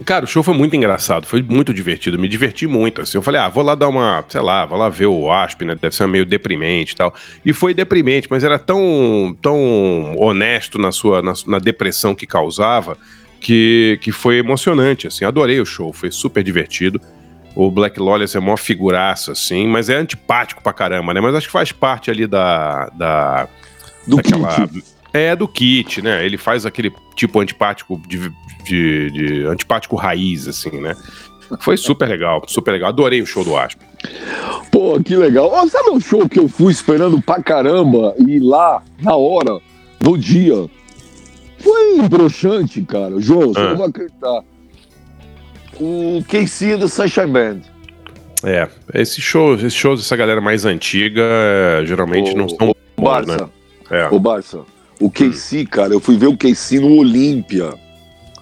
[0.04, 3.18] Cara, o show foi muito engraçado, foi muito divertido, me diverti muito, assim.
[3.18, 5.76] Eu falei, ah, vou lá dar uma, sei lá, vou lá ver o Asp, né?
[5.80, 7.14] Deve ser meio deprimente e tal.
[7.44, 12.96] E foi deprimente, mas era tão, tão honesto na sua, na, na depressão que causava,
[13.40, 15.24] que, que foi emocionante, assim.
[15.24, 17.00] Adorei o show, foi super divertido.
[17.54, 21.20] O Black Lawless é mó figuraço, assim, mas é antipático pra caramba, né?
[21.20, 22.88] Mas acho que faz parte ali da.
[22.94, 23.48] da
[24.06, 24.84] do daquela, kit.
[25.12, 26.24] É, do kit, né?
[26.24, 28.32] Ele faz aquele tipo antipático de,
[28.64, 30.96] de, de antipático raiz, assim, né?
[31.60, 32.88] Foi super legal, super legal.
[32.88, 33.78] Adorei o show do Asp.
[34.70, 35.52] Pô, que legal.
[35.52, 39.58] Oh, sabe um show que eu fui esperando pra caramba e lá, na hora,
[40.02, 40.66] no dia?
[41.58, 43.20] Foi broxante, cara.
[43.20, 43.68] João, você ah.
[43.70, 44.42] não vai acreditar.
[45.80, 47.60] O Casey do Sunshine Band.
[48.44, 51.22] É, esses shows, esses shows dessa galera mais antiga,
[51.84, 53.36] geralmente o, não são o bons, Barça.
[53.36, 53.48] né?
[53.90, 54.08] É.
[54.08, 54.60] O Barça.
[55.02, 55.66] O Casey, hum.
[55.66, 57.74] cara, eu fui ver o Casey no Olímpia.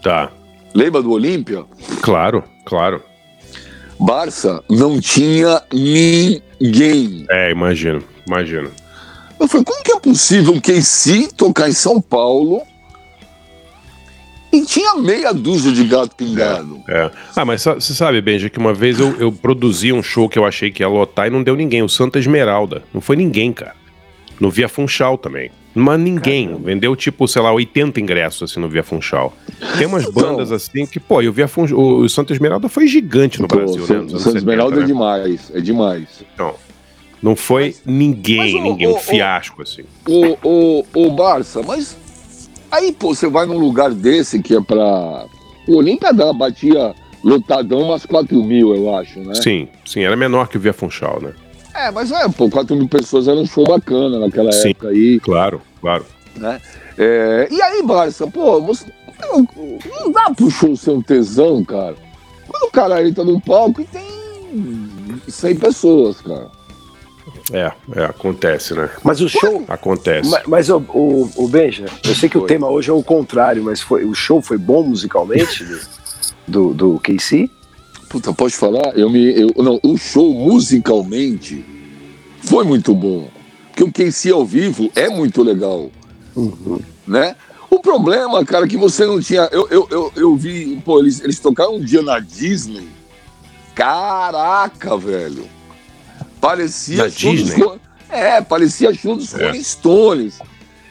[0.03, 0.31] Tá.
[0.75, 1.64] Lembra do Olímpia?
[2.03, 3.03] Claro, claro.
[3.99, 7.25] Barça não tinha ninguém.
[7.31, 8.70] É, imagino, imagino.
[9.38, 12.61] Eu falei, como que é possível o Casey tocar em São Paulo
[14.53, 16.83] e tinha meia dúzia de gato pingado.
[16.87, 17.05] É.
[17.05, 17.11] é.
[17.35, 20.44] Ah, mas você sabe, Benja, que uma vez eu, eu produzi um show que eu
[20.44, 21.83] achei que ia lotar e não deu ninguém.
[21.83, 22.83] O Santa Esmeralda.
[22.92, 23.75] Não foi ninguém, cara.
[24.38, 25.51] no Via Funchal também.
[25.74, 26.66] Mas ninguém Caramba.
[26.66, 29.33] vendeu, tipo, sei lá, 80 ingressos assim no Via Funchal.
[29.78, 32.87] Tem umas então, bandas assim que, pô, e o Via Funchal, o, Santo Esmeralda foi
[32.87, 33.98] gigante no pô, Brasil, né?
[34.12, 34.85] O Santo Esmeralda é né?
[34.85, 36.09] é demais, é demais.
[36.35, 36.54] Então,
[37.22, 39.85] não foi mas, ninguém, mas, ninguém, o, um fiasco assim.
[40.09, 41.96] O, o, o Barça, mas
[42.70, 45.26] aí, pô, você vai num lugar desse que é pra.
[45.68, 49.35] O Olímpia batia lotadão umas 4 mil, eu acho, né?
[49.35, 51.33] Sim, sim, era menor que o Via Funchal, né?
[51.74, 55.20] É, mas é, pô, 4 mil pessoas era um show bacana naquela sim, época aí.
[55.20, 56.04] Claro, claro.
[56.37, 56.61] Né?
[56.98, 58.85] É, e aí, Barça, pô, você,
[59.20, 59.46] não,
[60.00, 61.96] não dá pro show ser um tesão, cara.
[62.46, 66.48] Quando o cara entra no palco e tem 100 pessoas, cara.
[67.52, 68.90] É, é, acontece, né?
[69.02, 69.64] Mas o show.
[69.68, 70.30] Acontece.
[70.30, 72.44] Mas, mas o, o, o Benja, eu sei que foi.
[72.44, 75.80] o tema hoje é o contrário, mas foi, o show foi bom musicalmente do,
[76.46, 77.50] do, do KC?
[78.11, 78.99] Puta, pode falar?
[78.99, 79.40] Eu me.
[79.40, 81.64] Eu, não, o show musicalmente
[82.42, 83.31] foi muito bom.
[83.68, 85.92] Porque o KC ao vivo é muito legal.
[86.35, 86.81] Uhum.
[87.07, 87.37] Né?
[87.70, 89.49] O problema, cara, é que você não tinha.
[89.53, 92.88] Eu, eu, eu, eu vi, pô, eles, eles tocaram um dia na Disney.
[93.77, 95.44] Caraca, velho
[96.40, 97.62] Parecia da Disney.
[97.62, 99.46] Dos, é, parecia show dos é.
[99.46, 100.40] Rolling Stones.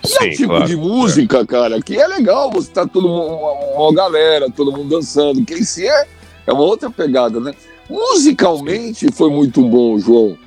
[0.05, 1.45] E Sim, é o tipo claro, de música, é.
[1.45, 5.43] cara, que é legal, você tá todo mundo, uma, uma galera, todo mundo dançando.
[5.43, 6.07] Quem se é,
[6.49, 7.53] é uma outra pegada, né?
[7.87, 10.37] Musicalmente foi muito bom, João.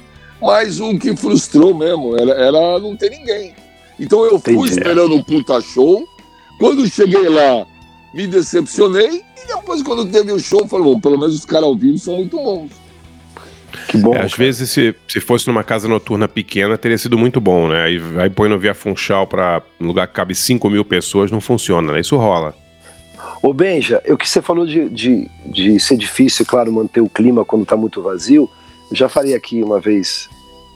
[0.41, 3.55] Mas o que frustrou mesmo era, era não ter ninguém.
[3.99, 4.71] Então eu fui Entendi.
[4.71, 6.05] esperando um puta show.
[6.59, 7.65] Quando cheguei lá,
[8.13, 9.23] me decepcionei.
[9.43, 12.17] E depois, quando teve o show, falei, bom, pelo menos os caras ao vivo são
[12.17, 12.71] muito bons.
[13.89, 14.15] Que bom.
[14.15, 17.85] É, às vezes, se, se fosse numa casa noturna pequena, teria sido muito bom, né?
[17.85, 21.41] Aí, aí põe no Via Funchal para um lugar que cabe 5 mil pessoas, não
[21.41, 22.01] funciona, né?
[22.01, 22.55] Isso rola.
[23.43, 27.45] Ô Benja, o que você falou de, de, de ser difícil, claro, manter o clima
[27.45, 28.49] quando está muito vazio,
[28.89, 30.29] eu já falei aqui uma vez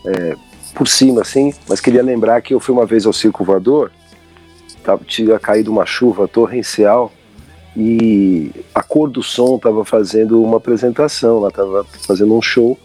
[0.05, 0.35] é,
[0.75, 3.93] por cima, assim, mas queria lembrar que eu fui uma vez ao Circo Voador,
[4.83, 7.13] tava, tinha caído uma chuva torrencial
[7.77, 12.77] e a cor do som estava fazendo uma apresentação, ela estava fazendo um show.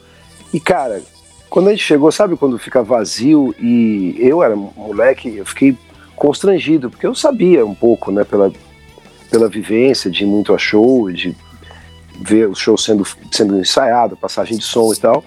[0.54, 1.02] E, cara,
[1.50, 5.76] quando a gente chegou, sabe quando fica vazio e eu era moleque, eu fiquei
[6.15, 8.52] constrangido, porque eu sabia um pouco, né, pela,
[9.32, 11.34] pela vivência de ir muito a show, de
[12.20, 15.24] ver o show sendo, sendo ensaiado, passagem de som e tal,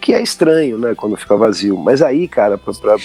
[0.00, 1.78] que é estranho, né, quando fica vazio.
[1.78, 2.96] Mas aí, cara, pra, pra,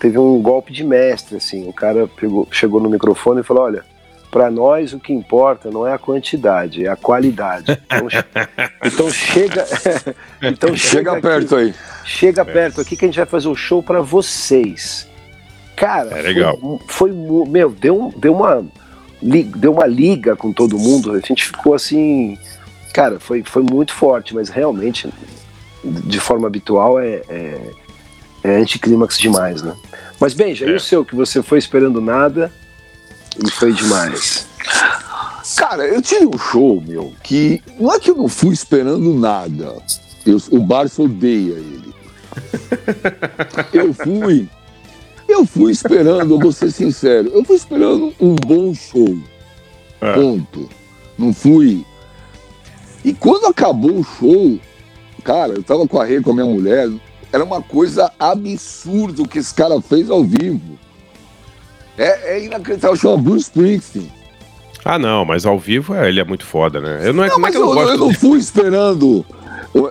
[0.00, 3.84] teve um golpe de mestre, assim, o cara pegou, chegou no microfone e falou, olha,
[4.30, 7.78] para nós o que importa não é a quantidade, é a qualidade.
[7.86, 8.08] Então,
[8.82, 9.64] então chega,
[10.42, 11.74] então chega, chega perto aqui, aí.
[12.04, 12.44] Chega é.
[12.44, 15.08] perto aqui que a gente vai fazer o um show para vocês.
[15.76, 16.58] Cara, é legal.
[16.88, 18.64] Foi, foi, meu, deu, deu uma
[19.24, 21.12] deu uma liga com todo mundo.
[21.12, 22.38] A gente ficou assim,
[22.92, 25.08] cara, foi, foi muito forte, mas realmente
[25.82, 27.70] de forma habitual é, é,
[28.42, 29.74] é anticlímax demais, né?
[30.20, 30.70] Mas bem, já é.
[30.70, 32.52] e o seu que você foi esperando nada
[33.42, 34.46] e foi demais.
[35.56, 39.76] Cara, eu tive um show, meu, que não é que eu não fui esperando nada.
[40.24, 41.94] Eu, o Barça odeia ele.
[43.72, 44.48] Eu fui.
[45.34, 49.18] Eu fui esperando, vou ser sincero, eu fui esperando um bom show.
[50.00, 50.12] É.
[50.12, 50.70] Ponto.
[51.18, 51.84] Não fui.
[53.04, 54.60] E quando acabou o show,
[55.24, 56.88] cara, eu tava com a Rê, com a minha mulher,
[57.32, 60.78] era uma coisa absurda o que esse cara fez ao vivo.
[61.98, 64.12] É, é inacreditável, chama Bruce Springsteen.
[64.84, 67.08] Ah, não, mas ao vivo é, ele é muito foda, né?
[67.08, 69.26] Eu não, é, não, como é que eu, eu, eu não fui esperando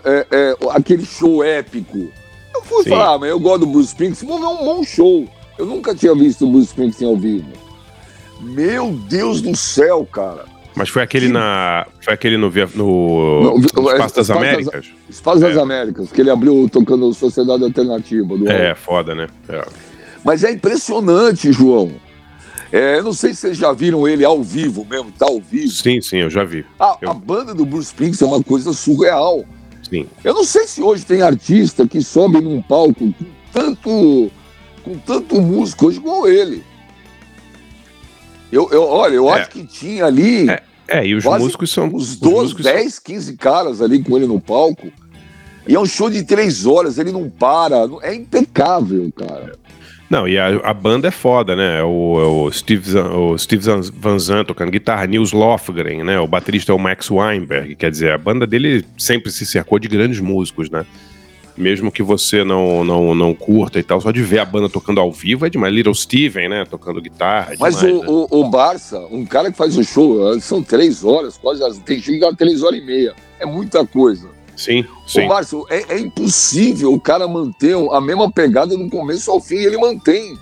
[0.06, 2.10] é, é, aquele show épico.
[2.53, 2.89] Eu fui Sim.
[2.89, 5.27] falar, ah, mas eu gosto do Bruce Springsteen, vou ver um bom show.
[5.57, 7.47] Eu nunca tinha visto o Bruce Springsteen ao vivo.
[8.41, 10.45] Meu Deus do céu, cara.
[10.75, 11.31] Mas foi aquele que...
[11.31, 11.85] na.
[12.01, 14.87] Foi aquele no, no, no Espaço das Américas?
[15.09, 15.59] Espaço das é.
[15.59, 18.33] Américas, que ele abriu tocando Sociedade Alternativa.
[18.47, 19.27] é, foda, né?
[19.47, 19.65] É.
[20.23, 21.91] Mas é impressionante, João.
[22.71, 25.69] É, eu não sei se vocês já viram ele ao vivo mesmo, tá ao vivo.
[25.69, 26.65] Sim, sim, eu já vi.
[26.79, 27.11] A, eu...
[27.11, 29.45] a banda do Bruce Springsteen é uma coisa surreal.
[30.23, 33.13] Eu não sei se hoje tem artista que sobe num palco com
[33.51, 34.32] tanto,
[34.84, 36.63] com tanto músico hoje igual ele.
[38.51, 39.41] Eu, eu, olha, eu é.
[39.41, 40.49] acho que tinha ali.
[40.49, 41.93] É, é e os músicos são.
[41.93, 44.91] Os 12, 10, 15 caras ali com ele no palco.
[45.67, 47.77] E é um show de três horas, ele não para.
[48.01, 49.56] É impecável, cara.
[50.13, 51.82] Não, e a, a, banda é foda, né?
[51.82, 56.19] O, é o, Steve, o Steve Van Zandt tocando guitarra, Nils Lofgren, né?
[56.19, 57.76] O baterista é o Max Weinberg.
[57.76, 60.86] Quer dizer, a banda dele sempre se cercou de grandes músicos, né?
[61.58, 65.02] Mesmo que você não, não, não curta e tal, só de ver a banda tocando
[65.02, 65.73] ao vivo é demais.
[65.73, 66.63] Little Steven, né?
[66.63, 67.56] Tocando guitarra.
[67.56, 68.28] É Mas demais, o, né?
[68.30, 72.30] o, o, Barça, um cara que faz um show, são três horas, quase, tem chega
[72.30, 73.15] a três horas e meia.
[73.39, 74.30] É muita coisa.
[74.55, 75.25] Sim, sim.
[75.25, 79.57] Ô, Márcio, é, é impossível o cara manter a mesma pegada do começo ao fim,
[79.57, 80.37] ele mantém.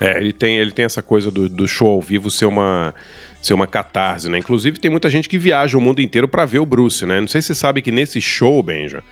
[0.00, 2.94] É, ele tem, ele tem essa coisa do, do show ao vivo ser uma,
[3.40, 4.38] ser uma catarse, né?
[4.38, 7.20] Inclusive, tem muita gente que viaja o mundo inteiro para ver o Bruce, né?
[7.20, 9.02] Não sei se você sabe que nesse show, Benja,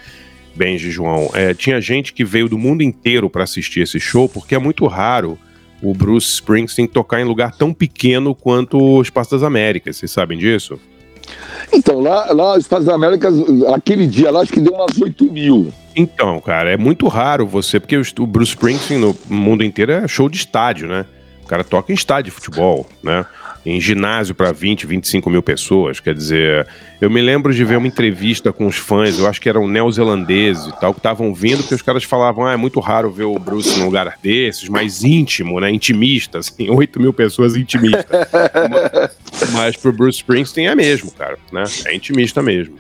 [0.55, 4.55] Benji João, é, tinha gente que veio do mundo inteiro para assistir esse show, porque
[4.55, 5.39] é muito raro
[5.81, 9.97] o Bruce Springsteen tocar em lugar tão pequeno quanto o Espaço das Américas.
[9.97, 10.79] Vocês sabem disso?
[11.73, 13.35] Então, lá, lá os Estados Américas,
[13.75, 15.73] aquele dia lá, acho que deu umas 8 mil.
[15.95, 20.29] Então, cara, é muito raro você, porque o Bruce Springsteen no mundo inteiro é show
[20.29, 21.05] de estádio, né?
[21.45, 23.27] O cara toca em estádio de futebol, né?
[23.65, 26.01] Em ginásio para 20, 25 mil pessoas.
[26.01, 26.67] Quer dizer,
[27.01, 30.67] eu me lembro de ver uma entrevista com os fãs, eu acho que eram neozelandeses
[30.67, 33.39] e tal, que estavam vindo, porque os caras falavam: ah, é muito raro ver o
[33.39, 35.71] Bruce num lugar desses, mais íntimo, né?
[35.71, 38.07] Intimista, assim, 8 mil pessoas intimistas.
[38.71, 41.65] mas, mas pro Bruce Springsteen é mesmo, cara, né?
[41.87, 42.77] É intimista mesmo.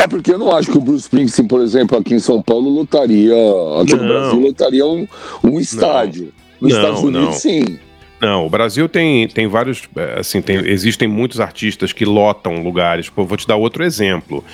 [0.00, 2.70] É porque eu não acho que o Bruce Springsteen, por exemplo, aqui em São Paulo,
[2.70, 3.34] lotaria,
[3.80, 4.02] aqui não.
[4.02, 5.06] no Brasil, lotaria um,
[5.44, 6.32] um estádio.
[6.60, 7.32] Nos não, Estados Unidos, não.
[7.32, 7.78] sim.
[8.20, 9.82] Não, o Brasil tem, tem vários.
[9.94, 13.08] É, assim, tem, existem muitos artistas que lotam lugares.
[13.08, 14.44] Pô, vou te dar outro exemplo.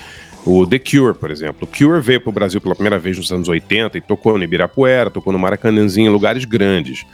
[0.45, 1.59] O The Cure, por exemplo.
[1.61, 4.43] O Cure veio para o Brasil pela primeira vez nos anos 80 e tocou no
[4.43, 7.05] Ibirapuera, tocou no Maracanãzinho, em lugares grandes.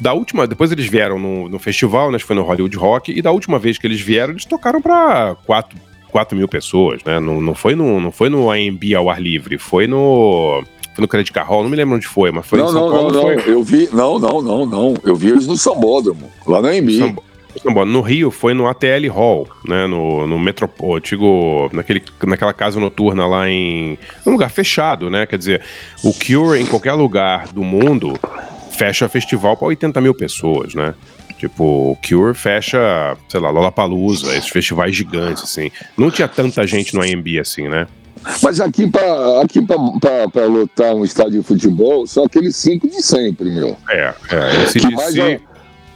[0.00, 3.30] Da última, depois eles vieram no, no festival, né, foi no Hollywood Rock, e da
[3.30, 5.78] última vez que eles vieram, eles tocaram para 4,
[6.10, 7.20] 4 mil pessoas, né?
[7.20, 11.08] Não, não, foi no, não foi no AMB ao ar livre, foi no foi no
[11.08, 13.12] Credit Carroll, não me lembro onde foi, mas foi não, em São não, Paulo.
[13.12, 13.36] Não, foi...
[13.36, 17.14] não, eu vi, não, não, não, não, eu vi eles no Sambódromo, lá na Embi.
[17.86, 19.86] No Rio foi no ATL Hall, né?
[19.86, 20.98] No, no Metropol.
[21.72, 23.98] Naquele, naquela casa noturna lá em.
[24.26, 25.26] Um lugar fechado, né?
[25.26, 25.62] Quer dizer,
[26.02, 28.18] o Cure em qualquer lugar do mundo
[28.70, 30.94] fecha festival para 80 mil pessoas, né?
[31.38, 35.70] Tipo, o Cure fecha, sei lá, Lollapalooza, esses festivais gigantes, assim.
[35.96, 37.86] Não tinha tanta gente no AMB assim, né?
[38.42, 43.50] Mas aqui para aqui pra, lotar um estádio de futebol, são aqueles cinco de sempre,
[43.50, 43.76] meu.
[43.88, 44.62] É, é.
[44.64, 45.40] Esse que mais é,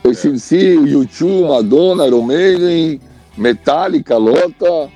[0.05, 3.01] esse DC, YouTube, Madonna, Iron Maiden,
[3.37, 4.91] Metallica, lota.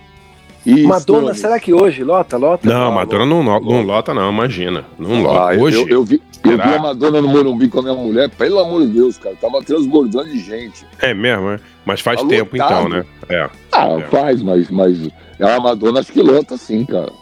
[0.64, 2.36] E Madonna, será que hoje lota?
[2.36, 2.68] Lota?
[2.68, 4.84] Não, não Madonna não, não, não lota, não, imagina.
[4.98, 5.54] Não lota.
[5.54, 5.78] Ah, hoje.
[5.78, 8.82] Eu, eu, vi, eu vi a Madonna no Morumbi com a minha mulher, pelo amor
[8.82, 10.86] de Deus, cara, tava transbordando de gente.
[11.00, 11.60] É mesmo, é?
[11.84, 12.72] Mas faz tá tempo lotado.
[12.72, 13.04] então, né?
[13.28, 13.48] É.
[13.72, 14.00] Ah, é.
[14.02, 15.08] faz, mas, mas
[15.42, 17.12] a Madonna acho que lota sim, cara.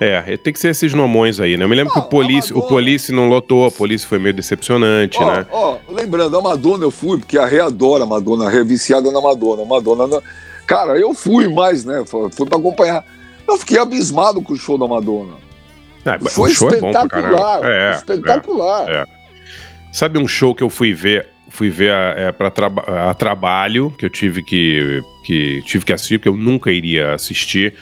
[0.00, 1.64] É, tem que ser esses nomões aí, né?
[1.64, 5.16] Eu me lembro que o Police, o Police não lotou, a Police foi meio decepcionante,
[5.20, 5.46] oh, né?
[5.50, 8.60] Ó, oh, lembrando, a Madonna eu fui, porque a Rê adora a Madonna, a Rê
[8.60, 9.64] é viciada na Madonna.
[9.64, 10.20] Madonna,
[10.66, 12.02] cara, eu fui mais, né?
[12.04, 13.04] Fui pra acompanhar.
[13.46, 15.34] Eu fiquei abismado com o show da Madonna.
[16.04, 18.90] É, foi espetacular, é, é, espetacular.
[18.90, 19.04] É,
[19.92, 23.94] Sabe um show que eu fui ver fui ver a, é, para traba a trabalho,
[23.96, 27.74] que eu tive que, que tive que assistir, porque eu nunca iria assistir.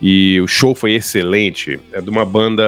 [0.00, 1.78] E o show foi excelente.
[1.92, 2.62] É de uma banda.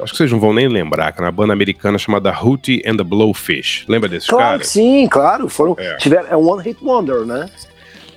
[0.00, 2.96] Acho que vocês não vão nem lembrar, que é uma banda americana chamada Hootie and
[2.96, 3.84] the Blowfish.
[3.88, 4.64] Lembra desse claro, cara?
[4.64, 5.48] Sim, claro.
[5.48, 5.96] Foram, é.
[5.96, 7.48] Tiveram, é um One Hit Wonder, né?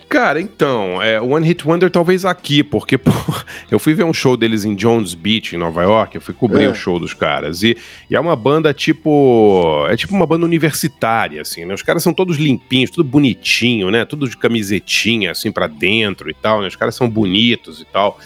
[0.10, 3.12] Cara, então, é, One Hit Wonder talvez aqui, porque pô,
[3.70, 6.64] eu fui ver um show deles em Jones Beach, em Nova York, eu fui cobrir
[6.64, 6.68] é.
[6.68, 7.78] o show dos caras, e,
[8.10, 12.12] e, é uma banda tipo, é tipo uma banda universitária, assim, né, os caras são
[12.12, 16.76] todos limpinhos, tudo bonitinho, né, tudo de camisetinha, assim, para dentro e tal, né, os
[16.76, 18.18] caras são bonitos e tal,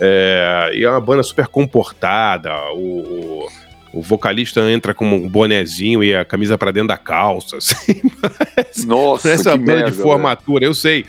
[0.00, 3.48] é, e é uma banda super comportada, o, o
[3.96, 7.56] o vocalista entra com um bonezinho e a camisa para dentro da calça.
[7.58, 8.02] Assim,
[8.86, 11.06] Nossa, essa banda merda, de formatura, eu sei.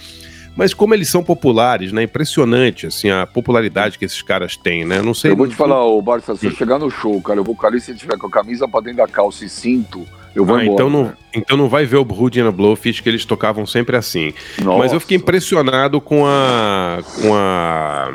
[0.55, 2.03] Mas como eles são populares, né?
[2.03, 5.03] Impressionante, assim, a popularidade que esses caras têm, né?
[5.03, 5.29] Não sei.
[5.31, 8.17] Eu vou te falar, ô Barça, se eu chegar no show, cara, o vocalista tiver
[8.17, 10.73] com a camisa pra dentro da calça e cinto, eu vou ah, embora.
[10.73, 11.13] Então não, né?
[11.31, 14.33] então não vai ver o Rudy and Blowfish, que eles tocavam sempre assim.
[14.63, 14.79] Nossa.
[14.79, 16.99] Mas eu fiquei impressionado com a.
[17.21, 18.11] com a.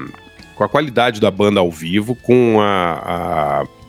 [0.56, 3.81] com a qualidade da banda ao vivo, com a, a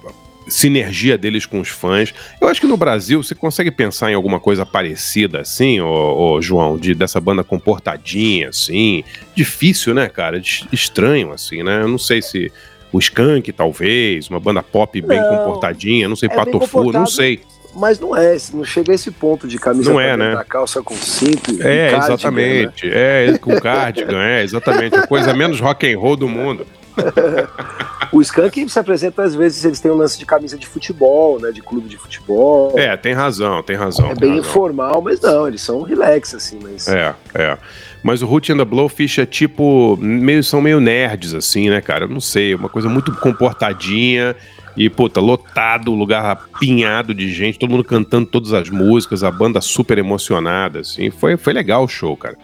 [0.48, 2.14] sinergia deles com os fãs.
[2.40, 6.42] Eu acho que no Brasil você consegue pensar em alguma coisa parecida assim, ô, ô
[6.42, 9.04] João, de dessa banda comportadinha assim.
[9.36, 10.42] Difícil, né, cara?
[10.72, 11.82] Estranho assim, né?
[11.82, 12.52] Eu não sei se
[12.92, 17.42] o Skank talvez, uma banda pop bem não, comportadinha, não sei, é Patofu, não sei.
[17.76, 20.46] Mas não é, não chega a esse ponto de camisa não é, né?
[20.48, 21.52] calça com cinto.
[21.60, 22.88] É, cardigan, exatamente.
[22.88, 22.94] Né?
[23.30, 24.96] É, com cardigan, é, exatamente.
[24.96, 26.68] A coisa menos rock and roll do mundo.
[28.12, 31.52] o Skank se apresenta às vezes, eles têm um lance de camisa de futebol, né?
[31.52, 32.78] De clube de futebol.
[32.78, 34.06] É, tem razão, tem razão.
[34.06, 34.50] É tem bem razão.
[34.50, 36.88] informal, mas não, eles são relax, assim, mas.
[36.88, 37.58] É, é.
[38.04, 39.98] Mas o Root and the Blowfish é tipo.
[40.00, 42.06] Meio, são meio nerds, assim, né, cara?
[42.06, 44.36] Eu não sei, uma coisa muito comportadinha.
[44.76, 49.62] E, puta, lotado, lugar apinhado de gente, todo mundo cantando todas as músicas, a banda
[49.62, 51.12] super emocionada, assim.
[51.12, 52.36] Foi, foi legal o show, cara.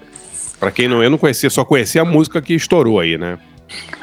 [0.60, 3.40] Pra quem não, eu não conhecia, só conhecia a música que estourou aí, né?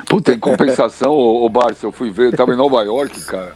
[0.07, 3.55] Puta, em compensação, ô, ô Barça, eu fui ver, eu tava em Nova York, cara.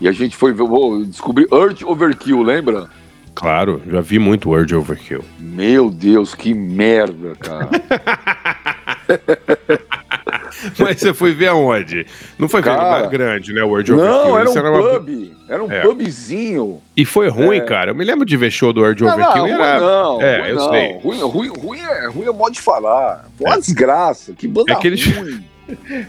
[0.00, 2.88] E a gente foi ver, vou descobrir Earth Overkill, lembra?
[3.34, 5.22] Claro, já vi muito Word Overkill.
[5.38, 7.68] Meu Deus, que merda, cara.
[10.78, 12.06] Mas você foi ver aonde?
[12.38, 13.62] Não foi ver Cara, em lugar grande, né?
[13.62, 14.14] Word Overkill.
[14.14, 15.32] Não, era um Isso uma- pub.
[15.48, 15.80] Era um É.
[15.82, 16.80] pubzinho.
[16.96, 17.60] E foi ruim, É.
[17.60, 17.90] cara.
[17.90, 19.46] Eu me lembro de ver show do Word Não, Overkill.
[19.48, 19.80] não, era...
[19.80, 20.22] não.
[20.22, 20.70] É, ruim eu não.
[20.70, 20.92] sei.
[20.98, 23.26] Ruim, ruim, ruim, é, ruim é modo de falar.
[23.38, 24.32] Uma desgraça.
[24.32, 25.44] Que banda É que eles- ruim.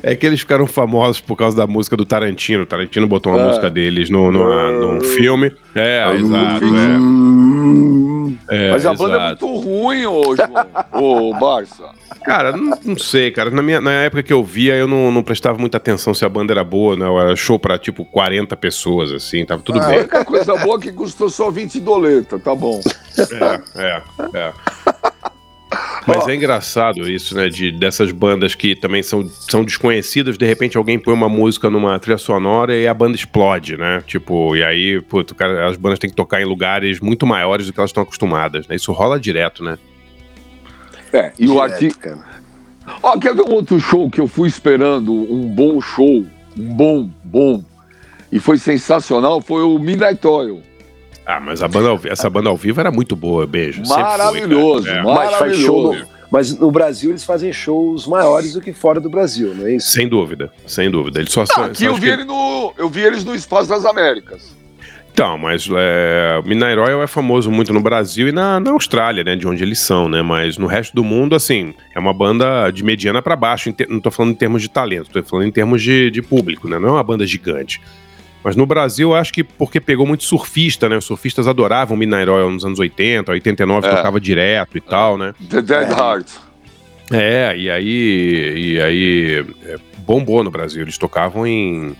[0.03, 2.64] É que eles ficaram famosos por causa da música do Tarantino.
[2.64, 3.47] O Tarantino botou uma É.
[3.47, 5.51] música deles no, no, num filme.
[5.76, 6.66] É, exato.
[6.66, 8.38] Hum.
[8.49, 9.47] É, Mas a banda é exato.
[9.47, 10.68] muito ruim, ô, João.
[10.93, 11.84] ô, Barça.
[12.24, 13.49] Cara, não, não sei, cara.
[13.49, 16.30] Na, minha, na época que eu via, eu não, não prestava muita atenção se a
[16.30, 17.20] banda era boa, não.
[17.20, 19.45] Era show pra, tipo, 40 pessoas, assim.
[19.45, 19.99] Tava tudo a bem.
[19.99, 22.82] única coisa boa é que custou só 20 doleta, tá bom.
[23.18, 24.01] É, é,
[24.34, 24.53] é.
[26.05, 27.49] Mas é engraçado isso, né?
[27.49, 31.99] De, dessas bandas que também são, são desconhecidas, de repente alguém põe uma música numa
[31.99, 34.01] trilha sonora e a banda explode, né?
[34.07, 37.73] Tipo, e aí, puto, cara, as bandas têm que tocar em lugares muito maiores do
[37.73, 38.75] que elas estão acostumadas, né?
[38.75, 39.78] Isso rola direto, né?
[41.11, 42.17] É, e o artista.
[43.03, 46.25] Ó, quer ver um outro show que eu fui esperando um bom show,
[46.57, 47.63] um bom, bom,
[48.32, 50.61] e foi sensacional, foi o Midnight Oil.
[51.28, 53.86] Ah, mas a banda, ao vi- essa banda ao vivo era muito boa, beijo.
[53.86, 54.17] Sempre foi, cara.
[54.17, 55.03] Maravilhoso, É.
[55.03, 56.11] Mas faz show maravilhoso.
[56.11, 59.75] no- Mas no Brasil eles fazem shows maiores do que fora do Brasil, não é
[59.75, 59.89] isso?
[59.91, 61.19] Sem dúvida, sem dúvida.
[61.19, 61.63] Eles só Ah, são.
[61.65, 64.55] aqui são eu vi, que- ele no, eu vi eles no Espaço das Américas.
[65.13, 69.36] Então, mas é, Midnight Oil é famoso muito no Brasil e na, na Austrália, né?
[69.36, 70.21] De onde eles são, né?
[70.21, 73.73] Mas no resto do mundo, assim, é uma banda de mediana pra baixo.
[73.89, 76.78] não tô falando em termos de talento, tô falando em termos de, de público, né?
[76.78, 77.82] Não é uma banda gigante.
[78.48, 80.95] Mas no Brasil, eu acho que porque pegou muito surfista, né?
[80.95, 83.91] Os surfistas adoravam Midnight Oil nos anos 80, 89 É.
[83.93, 85.34] tocava direto e tal, né?
[85.50, 85.91] The Dead É.
[85.91, 86.28] Heart.
[87.12, 89.76] É, e aí, e aí é,
[90.06, 90.82] bombou no Brasil.
[90.82, 91.93] Eles tocavam em.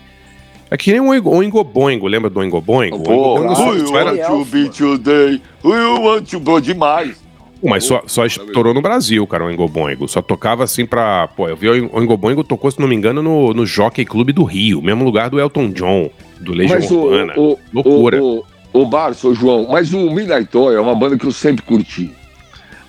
[0.70, 2.96] É que nem o Oingo, Oingo Boingo, lembra do Oingo Boingo?
[2.96, 5.42] O Oingo Pô, Boingo who só- era- to be today?
[5.62, 7.22] Who you want to demais?
[7.62, 10.08] Mas só, só estourou no Brasil, cara, o Oingo Boingo.
[10.08, 11.28] Só tocava assim pra.
[11.28, 14.32] Pô, eu vi o Oingo Boingo tocou, se não me engano, no, no Jockey Clube
[14.32, 16.08] do Rio, mesmo lugar do Elton John,
[16.40, 17.32] do Legião Mas o, Urbana.
[17.36, 18.22] o, Loucura.
[18.22, 21.32] o, o, o Barça, o João, mas o Midnight Oil é uma banda que eu
[21.32, 22.10] sempre curti.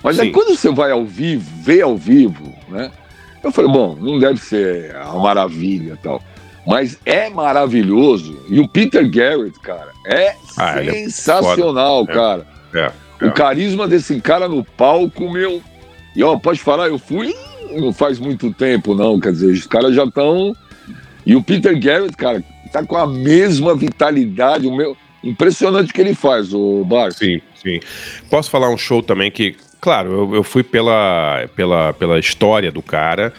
[0.02, 0.32] Mas aí Sim.
[0.32, 2.90] quando você vai ao vivo, vê ao vivo, né?
[3.42, 6.22] Eu falei, bom, não deve ser uma maravilha e tal.
[6.66, 8.38] Mas é maravilhoso.
[8.48, 12.04] E o Peter Garrett, cara, é Ah, é sensacional.
[12.08, 12.12] É.
[12.12, 12.46] cara.
[12.74, 12.92] É,
[13.22, 13.30] O é.
[13.30, 15.62] carisma desse cara no palco, meu.
[16.14, 17.34] E ó, pode falar, eu fui
[17.78, 19.20] não faz muito tempo, não.
[19.20, 20.54] Quer dizer, os caras já estão.
[21.30, 24.96] E o Peter Garrett, cara, tá com a mesma vitalidade, o meu.
[25.22, 27.18] Impressionante que ele faz, o Barça.
[27.18, 27.78] Sim, sim.
[28.28, 32.82] Posso falar um show também que, claro, eu, eu fui pela, pela, pela história do
[32.82, 33.32] cara,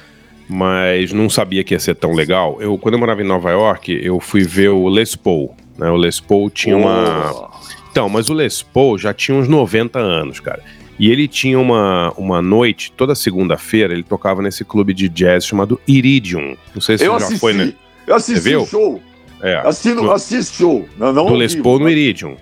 [0.47, 2.61] mas não sabia que ia ser tão legal.
[2.61, 5.53] Eu, quando eu morava em Nova York, eu fui ver o Les Paul.
[5.77, 5.89] Né?
[5.89, 7.51] O Les Paul tinha uma.
[7.91, 10.63] Então, mas o Les Paul já tinha uns 90 anos, cara.
[11.01, 15.81] E ele tinha uma, uma noite, toda segunda-feira, ele tocava nesse clube de jazz chamado
[15.87, 16.55] Iridium.
[16.75, 17.73] Não sei se Eu você já assisti, foi, né?
[18.05, 19.01] eu assisti o show.
[19.41, 19.55] É.
[19.65, 20.87] Assisti, No- show.
[20.99, 22.37] Não, não do Les Paul no mas- Iridium.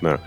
[0.00, 0.18] Né?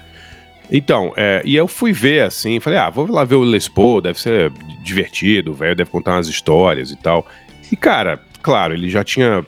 [0.72, 4.00] Então, é, e eu fui ver assim, falei, ah, vou lá ver o Les Paul,
[4.00, 4.52] deve ser
[4.84, 7.26] divertido, velho deve contar umas histórias e tal.
[7.72, 9.44] E, cara, claro, ele já tinha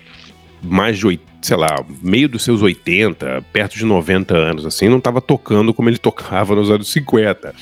[0.59, 5.21] mais de, sei lá, meio dos seus 80, perto de 90 anos, assim, não tava
[5.21, 7.53] tocando como ele tocava nos anos 50.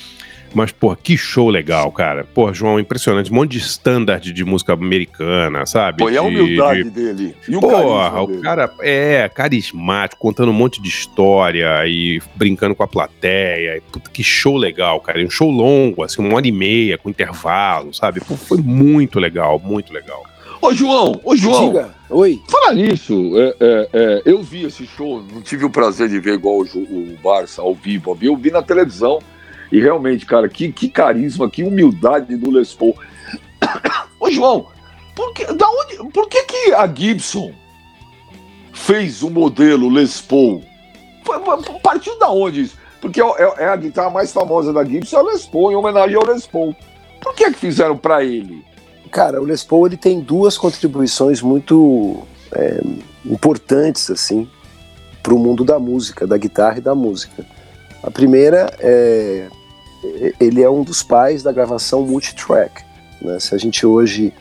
[0.54, 2.24] Mas, pô, que show legal, cara.
[2.24, 3.32] Pô, João, impressionante.
[3.32, 5.98] Um monte de standard de música americana, sabe?
[5.98, 7.34] Pô, e a De- humildade de- dele.
[7.48, 8.42] E o Porra, o dele.
[8.42, 13.76] cara é carismático, contando um monte de história e brincando com a plateia.
[13.76, 15.20] E, puta, que show legal, cara.
[15.20, 18.20] E um show longo, assim, uma hora e meia, com intervalo, sabe?
[18.20, 20.22] Pô, foi muito legal, muito legal.
[20.60, 21.68] Ô, João, ô, João.
[21.68, 22.40] Diga, oi.
[22.48, 26.34] Falar nisso, é, é, é, eu vi esse show, não tive o prazer de ver
[26.34, 29.18] igual o, o Barça ao vivo, eu vi na televisão.
[29.72, 32.94] E realmente, cara, que, que carisma, que humildade do Les Paul.
[34.20, 34.66] Ô, João,
[35.16, 37.52] por que, da onde, por que, que a Gibson
[38.74, 40.62] fez o modelo Les Paul?
[41.82, 42.76] Partiu da onde isso?
[43.00, 45.74] Porque é, é- é a guitarra mais famosa da Gibson, é o Les Paul, em
[45.74, 46.76] homenagem ao Les Paul.
[47.22, 48.62] Por que, que fizeram pra ele?
[49.10, 52.78] Cara, o Les Paul ele tem duas contribuições muito é,
[53.24, 54.46] importantes assim
[55.22, 57.46] para o mundo da música, da guitarra e da música.
[58.02, 59.48] A primeira é
[60.40, 62.82] ele é um dos pais da gravação multitrack.
[63.20, 63.38] Né?
[63.38, 64.32] Se a gente hoje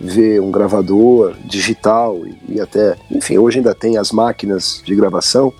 [0.00, 5.52] vê um gravador digital e, e até, enfim, hoje ainda tem as máquinas de gravação,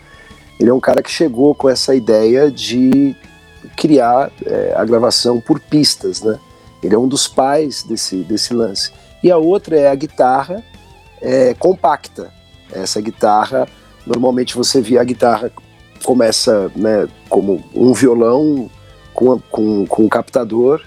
[0.58, 3.14] ele é um cara que chegou com essa ideia de
[3.76, 6.38] criar é, a gravação por pistas, né?
[6.82, 8.92] Ele é um dos pais desse, desse lance.
[9.22, 10.62] e a outra é a guitarra
[11.20, 12.32] é, compacta.
[12.72, 13.66] Essa guitarra,
[14.06, 15.50] normalmente você via a guitarra
[16.04, 18.70] começa né, como um violão
[19.18, 20.80] com, com, com um captador,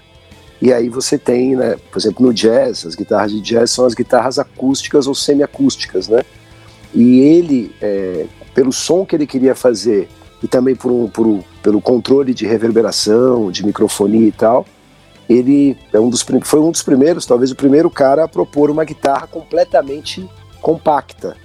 [0.60, 3.92] e aí você tem, né, por exemplo, no jazz, as guitarras de jazz são as
[3.92, 6.22] guitarras acústicas ou semiacústicas, né?
[6.94, 8.24] E ele, é,
[8.54, 10.08] pelo som que ele queria fazer
[10.42, 14.64] e também por um, por, pelo controle de reverberação, de microfonia e tal,
[15.28, 18.84] ele é um dos, foi um dos primeiros, talvez o primeiro cara a propor uma
[18.84, 20.26] guitarra completamente
[20.62, 21.36] compacta,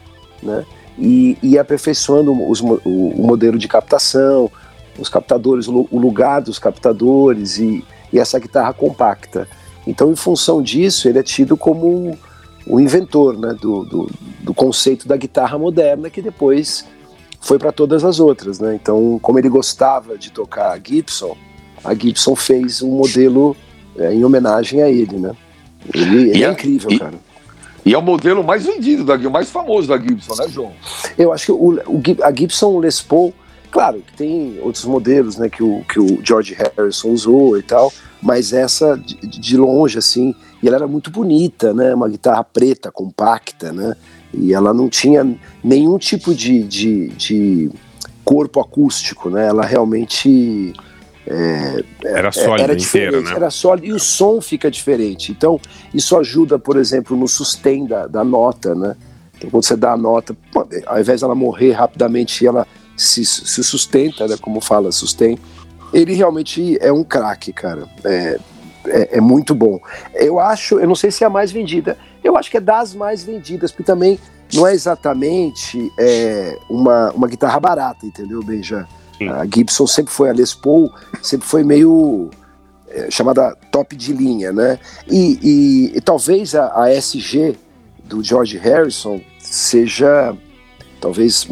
[0.42, 0.64] né?
[0.98, 4.50] E, e aperfeiçoando os, o, o, modelo de captação,
[4.98, 9.48] os captadores, o, lugar dos captadores e, e, essa guitarra compacta.
[9.86, 12.18] Então, em função disso, ele é tido como
[12.66, 14.10] o inventor né, do, do,
[14.41, 16.86] do conceito da guitarra moderna, que depois
[17.39, 18.60] foi para todas as outras.
[18.60, 18.76] Né?
[18.76, 21.38] Então, como ele gostava de tocar Gibson,
[21.84, 23.56] a Gibson fez um modelo
[23.98, 25.36] é, em homenagem a ele, né?
[25.93, 27.14] Ele, ele é, é incrível, e, cara.
[27.86, 30.74] E é o modelo mais vendido, da, o mais famoso da Gibson, né, João?
[31.18, 33.34] Eu acho que o, o, a Gibson Les Paul,
[33.78, 37.93] claro, que tem outros modelos, né, que o, que o George Harrison usou e tal,
[38.19, 42.91] mas essa de, de longe, assim, e ela era muito bonita, né, uma guitarra preta,
[42.91, 43.95] compacta, né,
[44.34, 45.23] e ela não tinha
[45.63, 47.71] nenhum tipo de, de, de
[48.25, 50.73] corpo acústico, né, ela realmente
[51.28, 53.32] é, era sólida era inteira, né?
[53.36, 55.34] Era sólida e o som fica diferente.
[55.34, 55.59] Então,
[55.93, 58.95] isso ajuda, por exemplo, no sustain da, da nota, né?
[59.38, 60.36] Então, quando você dá a nota,
[60.86, 62.65] ao invés dela morrer rapidamente, ela
[62.98, 64.36] se, se sustenta, né?
[64.41, 65.38] Como fala, sustain.
[65.93, 67.88] Ele realmente é um craque, cara.
[68.04, 68.39] É,
[68.88, 69.80] é, é, muito bom.
[70.14, 72.93] Eu acho, eu não sei se é a mais vendida, eu acho que é das
[72.93, 74.20] mais vendidas, porque também
[74.54, 78.88] não é exatamente é, uma, uma guitarra barata, entendeu, Benja?
[79.18, 79.30] Sim.
[79.30, 80.91] A Gibson sempre foi, a Les Paul
[81.22, 82.30] sempre foi meio
[82.89, 84.80] é, chamada top de linha, né?
[85.08, 87.56] E, e, e talvez a, a, SG
[88.06, 90.36] do George Harrison seja,
[91.00, 91.48] talvez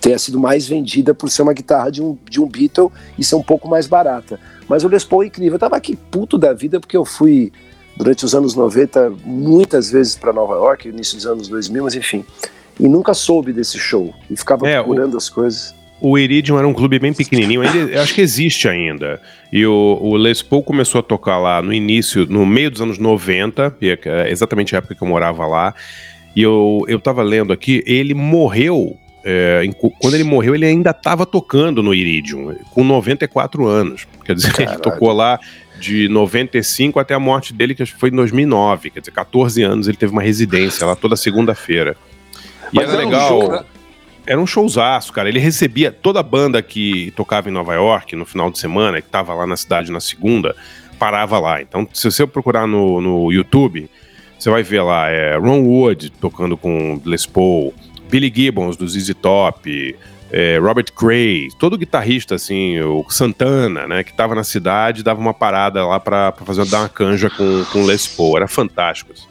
[0.00, 3.34] tenha sido mais vendida por ser uma guitarra de um, de um Beatle e ser
[3.34, 4.38] um pouco mais barata.
[4.68, 5.54] Mas o Les Paul é incrível.
[5.54, 7.52] Eu tava aqui puto da vida porque eu fui
[7.96, 12.24] durante os anos 90 muitas vezes para Nova York, início dos anos 2000, mas enfim.
[12.80, 14.14] E nunca soube desse show.
[14.30, 15.16] E ficava é, procurando o...
[15.16, 15.74] as coisas
[16.04, 19.22] o Iridium era um clube bem pequenininho, ainda, acho que existe ainda.
[19.52, 22.98] E o, o, Les Paul começou a tocar lá no início, no meio dos anos
[22.98, 25.72] 90, é, é exatamente a época que eu morava lá.
[26.34, 28.96] E eu, eu tava lendo aqui, ele morreu.
[29.24, 29.62] É,
[30.00, 34.06] quando ele morreu, ele ainda estava tocando no Iridium, com 94 anos.
[34.24, 34.74] Quer dizer, Caralho.
[34.74, 35.38] ele tocou lá
[35.78, 38.90] de 95 até a morte dele, que acho que foi em 2009.
[38.90, 41.96] Quer dizer, 14 anos ele teve uma residência lá toda segunda-feira.
[42.72, 43.24] E Mas era legal.
[43.24, 43.64] Um show, né?
[44.24, 45.28] Era um showzaço, cara.
[45.28, 49.08] Ele recebia toda a banda que tocava em Nova York no final de semana, que
[49.08, 50.54] tava lá na cidade na segunda,
[50.98, 51.60] parava lá.
[51.60, 53.90] Então, se você procurar no, no YouTube,
[54.42, 57.72] você vai ver lá é, Ron Wood tocando com Les Paul,
[58.10, 59.96] Billy Gibbons do ZZ Top,
[60.32, 65.32] é, Robert Cray, todo guitarrista assim, o Santana, né, que tava na cidade, dava uma
[65.32, 68.36] parada lá para fazer dar uma canja com, com Les Paul.
[68.36, 69.12] Era fantástico.
[69.12, 69.26] Assim.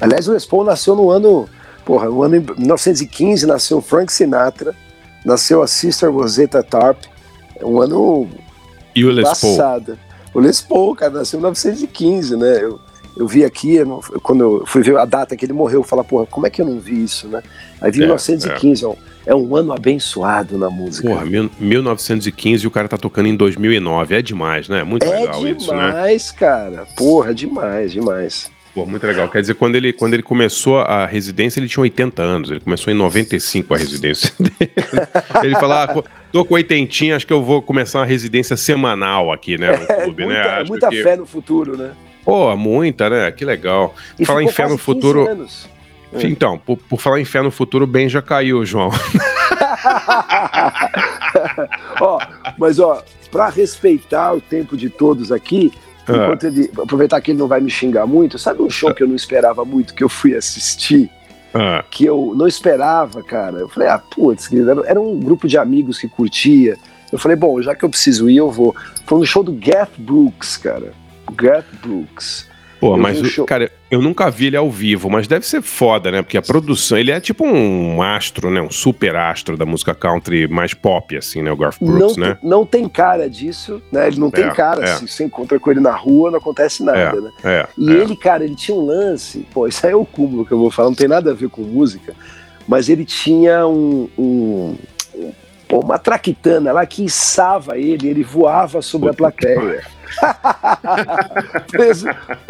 [0.00, 1.48] Aliás, o Les Paul nasceu no ano
[1.84, 4.74] Porra, no ano 1915 nasceu Frank Sinatra,
[5.24, 7.04] nasceu a Sister Rosetta Tarp,
[7.56, 8.28] é um ano
[8.94, 9.98] e o Les passado.
[10.34, 12.62] O Les Paul, cara, nasceu em 1915, né?
[12.62, 12.78] Eu,
[13.18, 13.78] eu vi aqui,
[14.22, 16.62] quando eu fui ver a data que ele morreu, eu falei, porra, como é que
[16.62, 17.42] eu não vi isso, né?
[17.80, 18.96] Aí vi é, 1915, é.
[19.26, 21.08] é um ano abençoado na música.
[21.08, 24.84] Porra, mil, 1915 e o cara tá tocando em 2009, é demais, né?
[24.84, 25.84] Muito é legal demais, isso, né?
[25.84, 26.86] É demais, cara.
[26.96, 28.50] Porra, demais, demais.
[28.72, 29.28] Pô, muito legal.
[29.28, 32.50] Quer dizer, quando ele, quando ele começou a residência, ele tinha 80 anos.
[32.50, 34.72] Ele começou em 95 a residência dele.
[35.42, 39.58] Ele falou: ah, tô com 80, acho que eu vou começar uma residência semanal aqui,
[39.58, 39.76] né?
[39.76, 40.26] No é, clube, né?
[40.26, 40.54] muita, né?
[40.60, 41.02] Acho muita que...
[41.02, 41.90] fé no futuro, né?
[42.28, 43.32] Pô, muita, né?
[43.32, 43.94] Que legal.
[44.18, 45.26] E falar em fé no futuro.
[45.26, 45.66] Anos.
[46.12, 48.90] Então, por, por, falar em fé no futuro, bem já caiu, João.
[51.98, 52.18] ó,
[52.58, 55.72] mas ó, para respeitar o tempo de todos aqui,
[56.06, 56.36] ah.
[56.46, 59.16] Ele, aproveitar que ele não vai me xingar muito, sabe um show que eu não
[59.16, 61.10] esperava muito, que eu fui assistir?
[61.54, 61.82] Ah.
[61.90, 63.56] Que eu não esperava, cara.
[63.58, 64.50] Eu falei, ah, putz,
[64.86, 66.76] era um grupo de amigos que curtia.
[67.10, 68.76] Eu falei, bom, já que eu preciso ir, eu vou.
[69.06, 70.92] Foi no show do Garth Brooks, cara.
[71.32, 72.48] Garth Brooks.
[72.80, 76.12] Pô, eu mas, o, cara, eu nunca vi ele ao vivo, mas deve ser foda,
[76.12, 76.22] né?
[76.22, 78.60] Porque a produção, ele é tipo um astro, né?
[78.60, 81.50] Um super astro da música country mais pop, assim, né?
[81.50, 82.38] O Garth Brooks, não, né?
[82.42, 84.06] Não tem cara disso, né?
[84.06, 84.84] Ele não tem é, cara.
[84.84, 84.96] É.
[84.96, 87.30] Se você encontra com ele na rua, não acontece nada, é, né?
[87.42, 90.52] É, e ele, cara, ele tinha um lance, pô, isso aí é o cúmulo que
[90.52, 92.14] eu vou falar, não tem nada a ver com música,
[92.66, 94.76] mas ele tinha um, um
[95.68, 99.84] pô, uma traquitana lá que içava ele, ele voava sobre a plateia.
[101.70, 102.06] preso,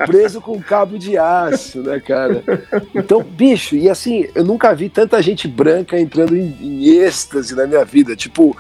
[0.07, 2.43] preso com cabo de aço, né, cara?
[2.95, 7.66] Então, bicho, e assim, eu nunca vi tanta gente branca entrando em, em êxtase na
[7.66, 8.14] minha vida.
[8.14, 8.57] Tipo,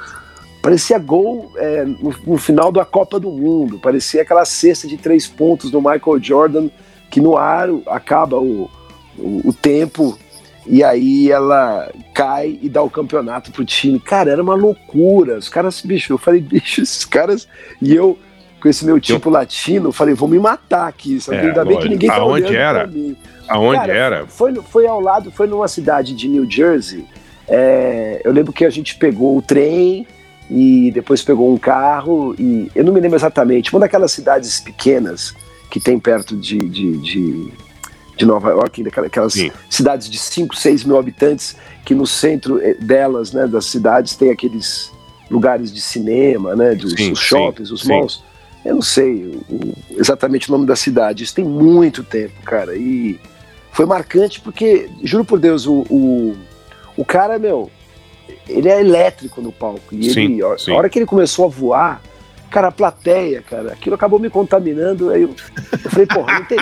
[0.60, 5.28] parecia gol é, no, no, final da Copa do Mundo, parecia aquela cesta de três
[5.28, 6.68] pontos do Michael Jordan,
[7.08, 8.68] que no aro acaba o,
[9.16, 10.18] o, o tempo
[10.68, 13.98] e aí ela cai e dá o campeonato pro time.
[13.98, 15.38] Cara, era uma loucura.
[15.38, 17.48] Os caras, bicho, eu falei, bicho, esses caras.
[17.80, 18.18] E eu,
[18.60, 19.32] com esse meu tipo eu...
[19.32, 21.18] latino, falei, vou me matar aqui.
[21.20, 21.38] Sabe?
[21.38, 22.90] É, Ainda bem que ninguém tá Aonde era?
[23.48, 24.26] Aonde Cara, era?
[24.26, 27.06] Foi, foi ao lado, foi numa cidade de New Jersey.
[27.48, 30.06] É, eu lembro que a gente pegou o trem
[30.50, 35.34] e depois pegou um carro e eu não me lembro exatamente, uma daquelas cidades pequenas
[35.70, 37.52] que tem perto de, de, de
[38.18, 39.50] de Nova York, aquelas Sim.
[39.70, 44.30] cidades de 5, 6 mil habitantes, que no centro eh, delas, né, das cidades, tem
[44.30, 44.90] aqueles
[45.30, 48.24] lugares de cinema, né, dos sim, os shoppings, sim, os malls.
[48.64, 53.18] Eu não sei o, exatamente o nome da cidade, isso tem muito tempo, cara, e
[53.70, 56.36] foi marcante porque, juro por Deus, o, o,
[56.96, 57.70] o cara, meu,
[58.48, 62.02] ele é elétrico no palco, e ele, a hora que ele começou a voar,
[62.50, 65.34] cara, a plateia, cara, aquilo acabou me contaminando, aí eu,
[65.84, 66.58] eu falei, porra, não tem...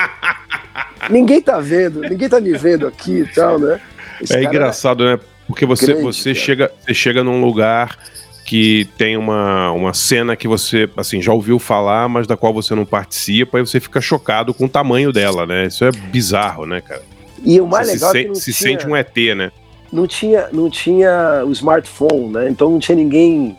[1.10, 3.80] ninguém tá vendo, ninguém tá me vendo aqui e tal, né?
[4.20, 5.18] Esse é engraçado, né?
[5.46, 7.96] Porque você, grande, você, chega, você chega num lugar
[8.44, 12.74] que tem uma, uma cena que você, assim, já ouviu falar, mas da qual você
[12.74, 15.66] não participa, e você fica chocado com o tamanho dela, né?
[15.66, 17.02] Isso é bizarro, né, cara?
[17.44, 19.50] E o mais você legal se, é que se tinha, sente um ET, né?
[19.92, 22.48] Não tinha, não tinha o smartphone, né?
[22.48, 23.56] Então não tinha ninguém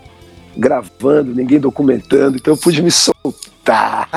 [0.55, 4.09] gravando, ninguém documentando, então eu pude me soltar.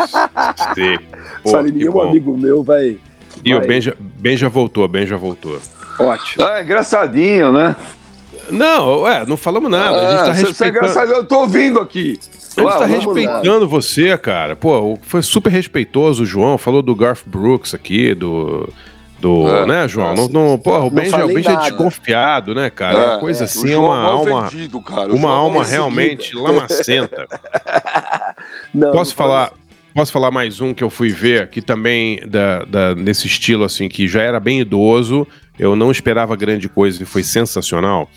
[0.74, 0.98] Sim.
[1.42, 2.98] Pô, Falei, nenhum amigo meu vai.
[3.44, 3.64] E vai...
[3.64, 5.60] o Ben já, ben já voltou, Ben já voltou.
[5.98, 6.44] Ótimo.
[6.44, 7.76] Ah, engraçadinho, né?
[8.50, 9.96] Não, ué, não falamos nada.
[9.96, 10.54] Ah, a gente tá respeitando...
[10.54, 12.18] Você é engraçado, eu tô ouvindo aqui.
[12.56, 13.66] A gente tá respeitando lá.
[13.66, 14.56] você, cara.
[14.56, 18.68] Pô, foi super respeitoso o João, falou do Garth Brooks aqui, do
[19.20, 20.14] do, é, né, João?
[20.14, 22.98] Não, não, porra, o Benja, o Benja é desconfiado, né, cara?
[22.98, 27.28] É, uma coisa é, assim, uma alma, vendido, uma alma realmente lamacenta.
[28.72, 29.52] não, Posso não falar?
[29.94, 33.88] Posso falar mais um que eu fui ver, que também da, da, nesse estilo assim,
[33.88, 35.26] que já era bem idoso,
[35.58, 38.08] eu não esperava grande coisa e foi sensacional.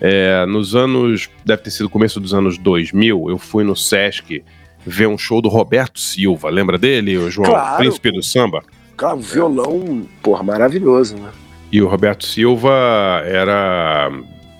[0.00, 4.42] É, nos anos, deve ter sido começo dos anos 2000, eu fui no Sesc
[4.84, 7.50] ver um show do Roberto Silva, lembra dele, o João?
[7.50, 7.76] Claro.
[7.76, 8.62] Príncipe do Samba?
[8.96, 11.30] Cara, um violão, porra, maravilhoso, né?
[11.70, 14.10] E o Roberto Silva era.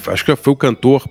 [0.06, 1.04] Acho que foi o cantor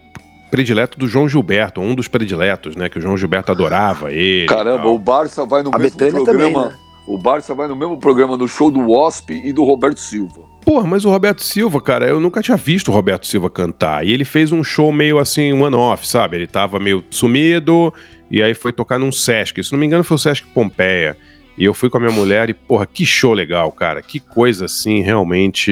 [0.50, 2.90] predileto do João Gilberto, um dos prediletos, né?
[2.90, 4.48] Que o João Gilberto adorava ele.
[4.48, 6.64] Caramba, o Barça vai no a mesmo Betânia programa.
[6.64, 6.78] Também, né?
[7.08, 10.42] O Barça vai no mesmo programa no show do Wasp e do Roberto Silva.
[10.64, 14.06] Porra, mas o Roberto Silva, cara, eu nunca tinha visto o Roberto Silva cantar.
[14.06, 16.38] E ele fez um show meio assim, one-off, sabe?
[16.38, 17.92] Ele tava meio sumido
[18.30, 19.64] e aí foi tocar num Sesc.
[19.64, 21.18] Se não me engano, foi o Sesc Pompeia.
[21.58, 24.02] E eu fui com a minha mulher e, porra, que show legal, cara.
[24.04, 25.72] Que coisa, assim, realmente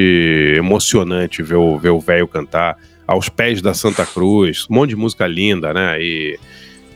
[0.57, 2.77] emocionante ver o velho cantar
[3.07, 4.67] aos pés da Santa Cruz.
[4.69, 5.97] Um monte de música linda, né?
[6.01, 6.37] E,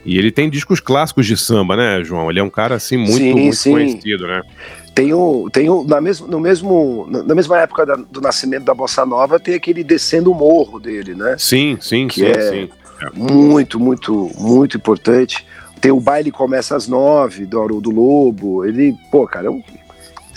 [0.05, 2.29] e ele tem discos clássicos de samba, né, João?
[2.29, 3.71] Ele é um cara, assim, muito, sim, muito sim.
[3.71, 4.41] conhecido, né?
[4.93, 8.73] Tem o, tem o, na, mesmo, no mesmo, na mesma época da, do nascimento da
[8.73, 11.35] Bossa Nova, tem aquele Descendo o Morro dele, né?
[11.37, 12.69] Sim, sim, que sim, é sim.
[13.01, 13.09] É.
[13.13, 15.45] Muito, muito, muito importante.
[15.79, 18.63] Tem o baile começa às nove do Haroldo Lobo.
[18.63, 19.63] Ele, pô, cara, é um,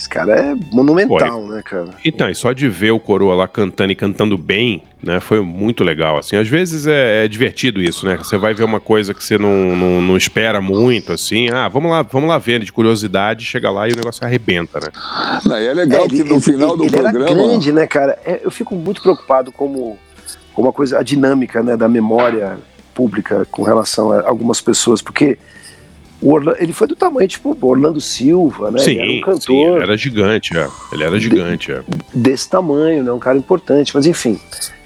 [0.04, 1.88] esse cara é monumental, pô, né, cara?
[2.04, 5.82] Então, e só de ver o Coroa lá cantando e cantando bem, né, foi muito
[5.82, 6.36] legal, assim.
[6.36, 8.18] Às vezes é, é divertido isso, né?
[8.18, 11.48] Você vai ver uma coisa que você não, não, não, espera muito, assim.
[11.50, 14.88] Ah, vamos lá, vamos lá ver, de curiosidade, chega lá e o negócio arrebenta, né?
[15.44, 17.26] Não, é legal é, que no final ele, do ele programa...
[17.26, 18.18] Era grande, né, cara?
[18.26, 19.98] É, eu fico muito preocupado como,
[20.52, 22.58] como a coisa, a dinâmica, né, da memória
[22.94, 25.38] pública com relação a algumas pessoas, porque
[26.24, 28.78] Orlando, ele foi do tamanho, tipo, Orlando Silva, né?
[28.78, 29.40] Sim, ele era um cantor.
[29.42, 30.68] Sim, ele era gigante, é.
[30.92, 31.82] Ele era gigante, é.
[32.14, 33.12] Desse tamanho, né?
[33.12, 34.38] Um cara importante, mas enfim.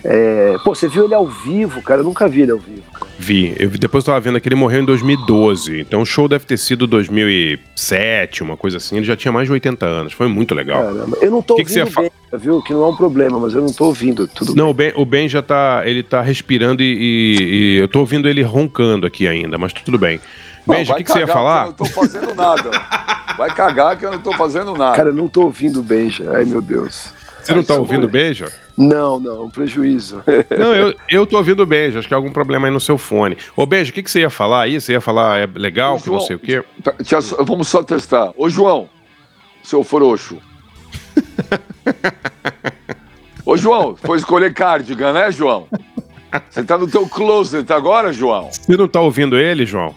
[0.04, 2.00] É, pô, você viu ele ao vivo, cara?
[2.00, 2.82] Eu nunca vi ele ao vivo.
[3.18, 3.54] Vi.
[3.58, 5.80] Eu, depois eu tava vendo que ele morreu em 2012.
[5.80, 8.96] Então o show deve ter sido 2007, uma coisa assim.
[8.96, 10.12] Ele já tinha mais de 80 anos.
[10.12, 10.82] Foi muito legal.
[10.82, 11.18] Caramba.
[11.20, 12.62] Eu não tô que ouvindo que bem, viu?
[12.62, 14.90] Que não é um problema, mas eu não tô ouvindo tudo Não, bem.
[14.90, 15.82] o Ben, o ben já tá...
[15.84, 19.98] Ele tá respirando e, e, e, eu tô ouvindo ele roncando aqui ainda, mas tudo
[19.98, 20.20] bem.
[20.68, 21.62] Benja, o que, que você ia falar?
[21.62, 22.70] Eu não tô fazendo nada.
[23.36, 24.96] Vai cagar que eu não tô fazendo nada.
[24.96, 26.30] Cara, eu não tô ouvindo o Benja.
[26.34, 27.12] Ai, meu Deus.
[27.48, 28.52] Você não tá ouvindo o Beija?
[28.76, 30.22] Não, não, um prejuízo.
[30.50, 32.98] Não, eu, eu tô ouvindo o Beija, acho que é algum problema aí no seu
[32.98, 33.38] fone.
[33.56, 34.78] Ô, Beija, o que, que você ia falar aí?
[34.78, 36.62] Você ia falar, é legal, Ô, que não sei o quê?
[36.84, 36.92] Tá,
[37.40, 38.34] vamos só testar.
[38.36, 38.90] Ô, João,
[39.62, 40.36] seu frouxo.
[43.46, 45.66] Ô, João, foi escolher cardigan, né, João?
[46.50, 48.50] Você tá no teu closet agora, João?
[48.52, 49.94] Você não tá ouvindo ele, João?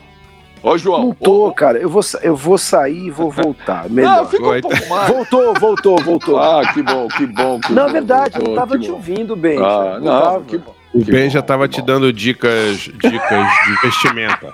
[0.63, 1.01] Ô, João.
[1.07, 1.77] Não tô, cara.
[1.79, 3.87] Eu vou, eu vou sair e vou voltar.
[3.89, 4.17] Melhor.
[4.17, 5.07] Não, fica um pouco mais.
[5.09, 6.39] Voltou, voltou, voltou.
[6.39, 7.59] Ah, que bom, que bom.
[7.59, 8.93] Que não, bom, é verdade, eu voltou, não tava te bom.
[8.93, 9.57] ouvindo bem.
[9.59, 10.41] Ah, não, não, tava.
[10.45, 10.75] que bom.
[10.93, 11.87] O Que Ben bom, já tava que te bom.
[11.87, 14.53] dando dicas, dicas de vestimenta.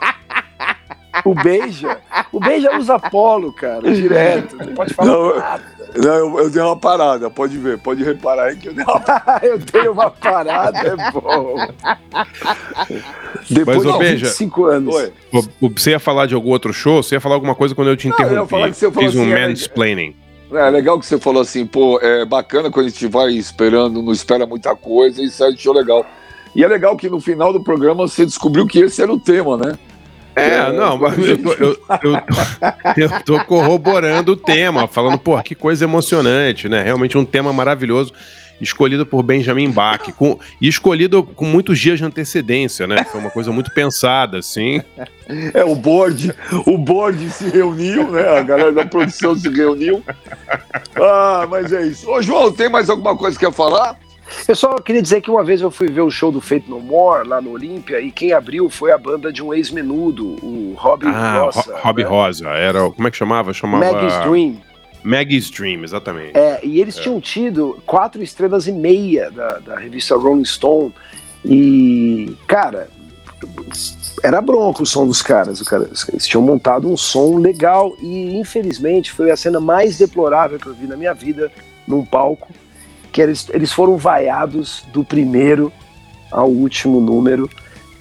[1.25, 1.97] O Beija,
[2.31, 4.55] o Beija usa polo, cara, direto.
[4.55, 5.76] Não pode falar Não, eu- nada.
[5.97, 9.03] Não, eu, eu dei uma parada, pode ver, pode reparar aí que eu dei uma
[9.41, 11.55] eu tenho uma parada, é bom.
[13.49, 14.95] Depois Mas, de Beija, 25 anos.
[14.95, 15.13] Oi.
[15.73, 17.01] Você ia falar de algum outro show?
[17.01, 18.49] Você ia falar alguma coisa quando eu te Não, eu ia interrompi.
[18.51, 20.15] falar que você falou Fiz um assim, é- mansplaining.
[20.51, 24.13] É legal que você falou assim, pô, é bacana quando a gente vai esperando, não
[24.13, 26.05] espera muita coisa e sai de show legal.
[26.55, 29.57] E é legal que no final do programa você descobriu que esse era o tema,
[29.57, 29.77] né?
[30.37, 35.41] É, É, não, mas eu tô, eu, eu eu tô corroborando o tema, falando, pô,
[35.41, 36.83] que coisa emocionante, né?
[36.83, 38.13] Realmente um tema maravilhoso,
[38.61, 43.03] escolhido por Benjamin Bach, com, e escolhido com muitos dias de antecedência, né?
[43.03, 44.81] Foi uma coisa muito pensada, assim.
[45.53, 46.33] É, o board,
[46.65, 48.27] o board se reuniu, né?
[48.37, 50.03] A galera da produção se reuniu.
[50.95, 52.09] Ah, mas é isso.
[52.09, 53.97] Ô, João, tem mais alguma coisa que quer falar?
[54.47, 56.79] Eu só queria dizer que uma vez eu fui ver o show do Fate No
[56.79, 61.07] More lá no Olímpia e quem abriu foi a banda de um ex-menudo, o Robin
[61.07, 61.73] Ah, Rossa.
[61.73, 62.09] Ro- Robbie né?
[62.09, 63.53] Rosa, era, como é que chamava?
[63.53, 63.91] Chamava...
[63.91, 64.57] Maggie's Dream.
[65.03, 66.37] Maggie's Dream, exatamente.
[66.37, 70.93] É, e eles tinham tido quatro estrelas e meia da, da revista Rolling Stone.
[71.45, 72.89] E, cara,
[74.23, 75.61] era bronco o som dos caras.
[75.61, 75.89] Cara.
[76.11, 80.73] Eles tinham montado um som legal e, infelizmente, foi a cena mais deplorável que eu
[80.73, 81.49] vi na minha vida
[81.87, 82.49] num palco.
[83.11, 85.71] Que eles, eles foram vaiados do primeiro
[86.31, 87.49] ao último número.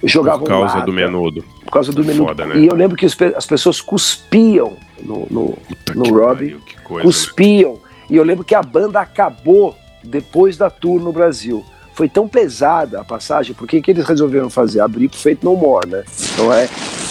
[0.03, 1.43] Jogavam Por causa lata, do menudo.
[1.65, 2.27] Por causa do menudo.
[2.27, 2.59] Foda, né?
[2.59, 7.01] E eu lembro que os as pessoas cuspiam no, no, Puta No Robbie, pariu, né?
[7.01, 7.79] cuspiam.
[8.09, 11.65] E eu lembro que a banda acabou depois da tour no Brasil.
[11.93, 14.81] Foi tão pesada a passagem, por que que eles resolveram fazer?
[14.81, 16.03] Abrir pro Feito No More, né?
[16.33, 16.69] Então é.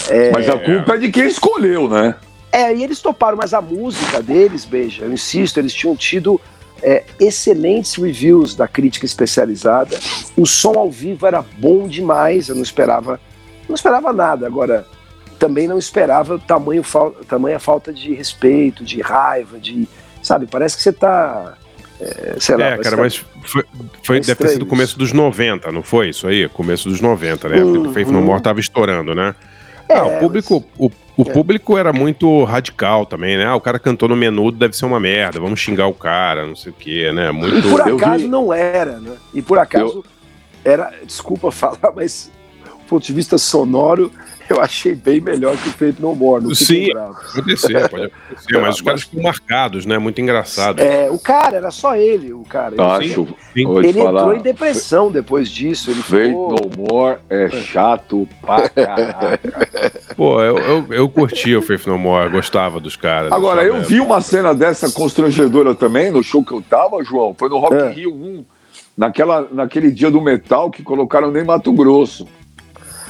[0.09, 2.15] é Mas a culpa é de quem escolheu, né?
[2.57, 6.41] é, e eles toparam, mas a música deles, beija, eu insisto, eles tinham tido
[6.83, 9.99] é, excelentes reviews da crítica especializada.
[10.37, 13.21] O som ao vivo era bom demais, eu não esperava,
[13.69, 14.47] não esperava nada.
[14.47, 14.87] Agora,
[15.39, 19.89] também não esperava tamanho, fal, tamanha falta de respeito, de raiva, de.
[20.23, 21.55] Sabe, parece que você tá.
[21.99, 23.65] É, sei lá, É, cara, que mas foi,
[24.03, 26.47] foi- É deve ter sido o começo dos 90, não foi isso aí?
[26.51, 27.61] Começo dos 90, né?
[27.61, 28.25] Porque o Faith No Uhum.
[28.27, 29.35] More tava estourando, né?
[29.89, 31.33] É, Ah, o público, o, o É.
[31.33, 33.47] público era muito radical também, né?
[33.47, 36.55] Ah, o cara cantou no menudo, deve ser uma merda, vamos xingar o cara, não
[36.57, 37.29] sei o quê, né?
[37.31, 37.69] E Muito.
[37.71, 39.13] por Eu acaso vi- não era, né?
[39.33, 40.05] E por acaso
[40.65, 42.31] era, desculpa falar, mas
[42.65, 44.13] do ponto de vista sonoro,
[44.49, 46.45] eu achei bem melhor que o Feito No More.
[46.45, 46.91] Não Sim.
[46.93, 49.99] acontecer, pode acontecer, mas os caras ficam marcados, né?
[49.99, 50.81] Muito engraçado.
[50.81, 52.75] É, o cara, era só ele, o cara.
[52.75, 53.27] Ele, Acho.
[53.55, 53.79] Sim.
[53.79, 54.21] Ele falar.
[54.21, 55.91] entrou em depressão depois disso.
[55.91, 56.57] Ele ficou...
[56.57, 59.39] No More é chato pra caralho.
[60.17, 63.33] Pô, eu, eu, eu curtia o Faith No More, gostava dos caras.
[63.33, 67.35] Agora, eu vi uma cena dessa constrangedora também no show que eu tava, João.
[67.37, 67.91] Foi no Rock in É.
[67.91, 68.45] Rio 1,
[68.97, 72.27] naquela, naquele dia do metal que colocaram nem Mato Grosso.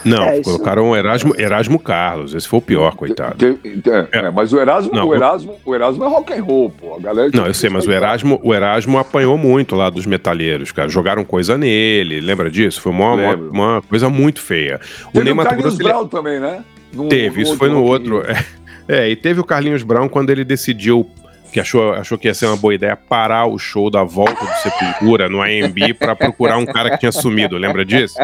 [0.05, 3.37] Não, É, colocaram o Erasmo, Erasmo Carlos, esse foi o pior, coitado.
[3.37, 6.71] Te- é, é, mas o Erasmo, Não, o Erasmo, o Erasmo é rock and roll,
[6.71, 6.95] pô.
[6.95, 10.71] A galera Não, eu sei, mas o Erasmo, o Erasmo apanhou muito lá dos metalheiros,
[10.71, 10.89] cara.
[10.89, 12.81] Jogaram coisa nele, lembra disso?
[12.81, 14.81] Foi uma, uma, uma coisa muito feia.
[15.09, 16.65] O Teve Ney o Mato Carlinhos Grosso ele- Brown também, né?
[16.93, 18.21] No- teve, isso foi no outro.
[18.23, 18.37] Rio.
[18.89, 21.11] É, e teve o Carlinhos Brown quando ele decidiu
[21.57, 24.53] que achou, achou que ia ser uma boa ideia parar o show da volta do
[24.57, 28.19] Sepultura no AMB pra procurar um cara que tinha sumido, lembra disso?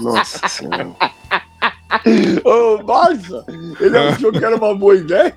[0.00, 0.88] Nossa senhora.
[2.44, 3.46] Ô, nossa!
[3.80, 5.32] Ele achou que era uma boa ideia.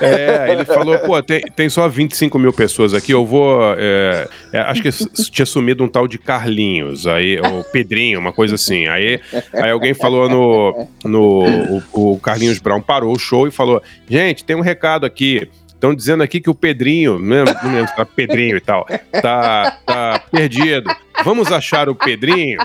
[0.00, 3.60] É, ele falou, pô, tem, tem só 25 mil pessoas aqui, eu vou.
[3.78, 4.90] é, é, acho que
[5.30, 8.88] tinha sumido um tal de Carlinhos, aí, o Pedrinho, uma coisa assim.
[8.88, 9.20] Aí,
[9.52, 10.88] aí alguém falou no.
[11.04, 15.48] no o, o Carlinhos Brown parou o show e falou: gente, tem um recado aqui.
[15.80, 18.86] Estão dizendo aqui que o Pedrinho, não lembro, não lembro se tá Pedrinho e tal,
[19.22, 20.94] tá, tá perdido.
[21.24, 22.58] Vamos achar o Pedrinho?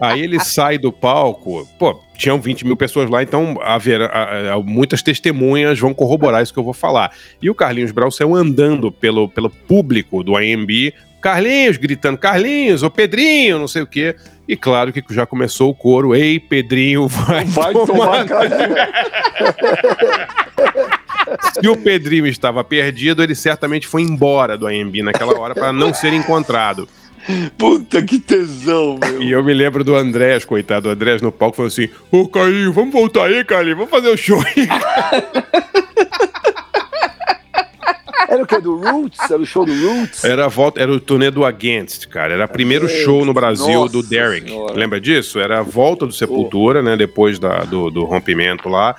[0.00, 5.78] Aí ele sai do palco, pô, tinham 20 mil pessoas lá, então haverá, muitas testemunhas
[5.78, 7.12] vão corroborar isso que eu vou falar.
[7.40, 10.92] E o Carlinhos Brau saiu andando pelo, pelo público do AMB,
[11.22, 14.16] Carlinhos gritando, Carlinhos, ô Pedrinho, não sei o quê.
[14.48, 18.74] E claro que já começou o coro, ei, Pedrinho, vai, Vai tomar casinho.
[21.60, 25.92] Se o Pedrinho estava perdido, ele certamente foi embora do AMB naquela hora para não
[25.94, 26.88] ser encontrado.
[27.58, 29.22] Puta que tesão, meu.
[29.22, 32.74] E eu me lembro do Andrés, coitado, o Andrés no palco falou assim: Ô Carlinhos,
[32.74, 34.66] vamos voltar aí, Carlinhos, vamos fazer o show aí.
[38.28, 38.60] Era o que?
[38.60, 39.18] Do Roots?
[39.28, 40.22] Era o show do Roots?
[40.22, 42.34] Era a volta, era o turnê do Against, cara.
[42.34, 44.48] Era o primeiro show no Brasil Nossa do Derek.
[44.48, 44.72] Senhora.
[44.74, 45.40] Lembra disso?
[45.40, 46.96] Era a volta do Sepultura, né?
[46.96, 48.94] Depois da- do, do rompimento lá.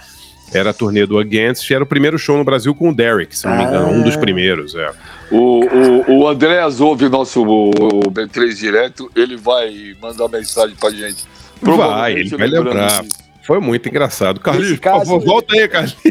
[0.54, 1.70] Era a turnê do Against.
[1.70, 3.88] e Era o primeiro show no Brasil com o Derek, se não me engano.
[3.89, 4.91] Um dos primeiros, é.
[5.32, 10.89] O, o, o Andréas ouve nosso o, o B3 direto, ele vai mandar mensagem pra
[10.89, 11.24] gente.
[11.62, 13.02] Vai, ele vai lembrar.
[13.04, 13.18] disso.
[13.43, 14.39] Foi muito engraçado.
[14.39, 16.02] Carlinhos, por favor, ele- volta aí, Carlinhos.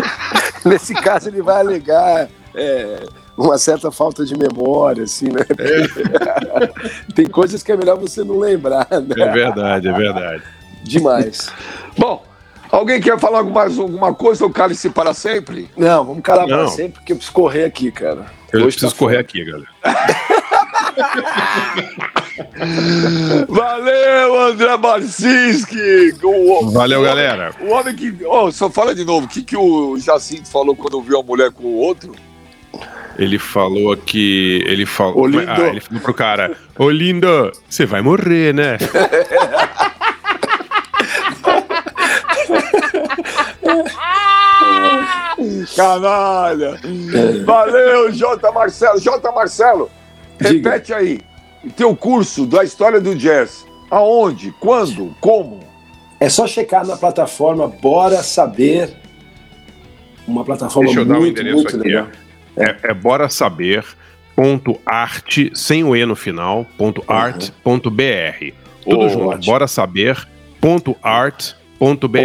[0.64, 3.02] Nesse caso, ele vai alegar é,
[3.36, 5.40] uma certa falta de memória, assim, né?
[7.14, 9.32] Tem coisas que é melhor você não lembrar, É né?
[9.32, 10.42] verdade, é verdade.
[10.82, 11.50] Demais.
[11.98, 12.22] Bom,
[12.70, 15.68] alguém quer falar mais alguma coisa ou cálice para sempre?
[15.76, 16.68] Não, vamos calar Não.
[16.68, 18.26] sempre, porque eu preciso correr aqui, cara.
[18.52, 19.68] Eu Hoje preciso tá correr aqui, galera.
[23.48, 26.14] Valeu, André Marcinski!
[26.22, 27.52] O, Valeu, galera.
[27.60, 28.14] O homem que.
[28.26, 31.50] Oh, só fala de novo, o que, que o Jacinto falou quando viu a mulher
[31.52, 32.12] com o outro?
[33.18, 34.62] Ele falou aqui.
[34.66, 35.26] Ele falou.
[35.46, 38.78] Ah, ele falou pro cara: Ô lindo, você vai morrer, né?
[45.76, 46.78] Canalha!
[47.44, 48.50] Valeu, J.
[48.52, 49.00] Marcelo!
[49.00, 49.32] J.
[49.32, 49.90] Marcelo,
[50.38, 50.70] Diga.
[50.70, 51.20] repete aí.
[51.76, 53.66] Teu curso da história do jazz.
[53.90, 54.52] Aonde?
[54.60, 55.14] Quando?
[55.20, 55.60] Como?
[56.18, 58.94] É só checar na plataforma Bora Saber.
[60.26, 61.88] Uma plataforma Deixa eu dar o muito, endereço muito aqui.
[61.88, 62.06] legal.
[62.56, 63.84] É, é bora saber.
[64.36, 68.52] Ponto arte, sem o E no final, ponto art, ponto br.
[68.82, 69.52] Tudo Ô, junto, ótimo.
[69.52, 70.26] bora saber,
[70.60, 72.18] ponto art, ponto br.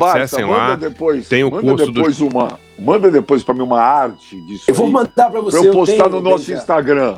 [0.00, 0.74] Barça, Acessem manda lá.
[0.74, 1.28] depois.
[1.28, 2.58] tem o manda curso depois uma.
[2.76, 4.64] Manda depois pra mim uma arte disso.
[4.66, 5.58] Eu vou mandar pra você.
[5.60, 6.50] pra eu postar tenho, no nosso.
[6.52, 7.14] Instagram.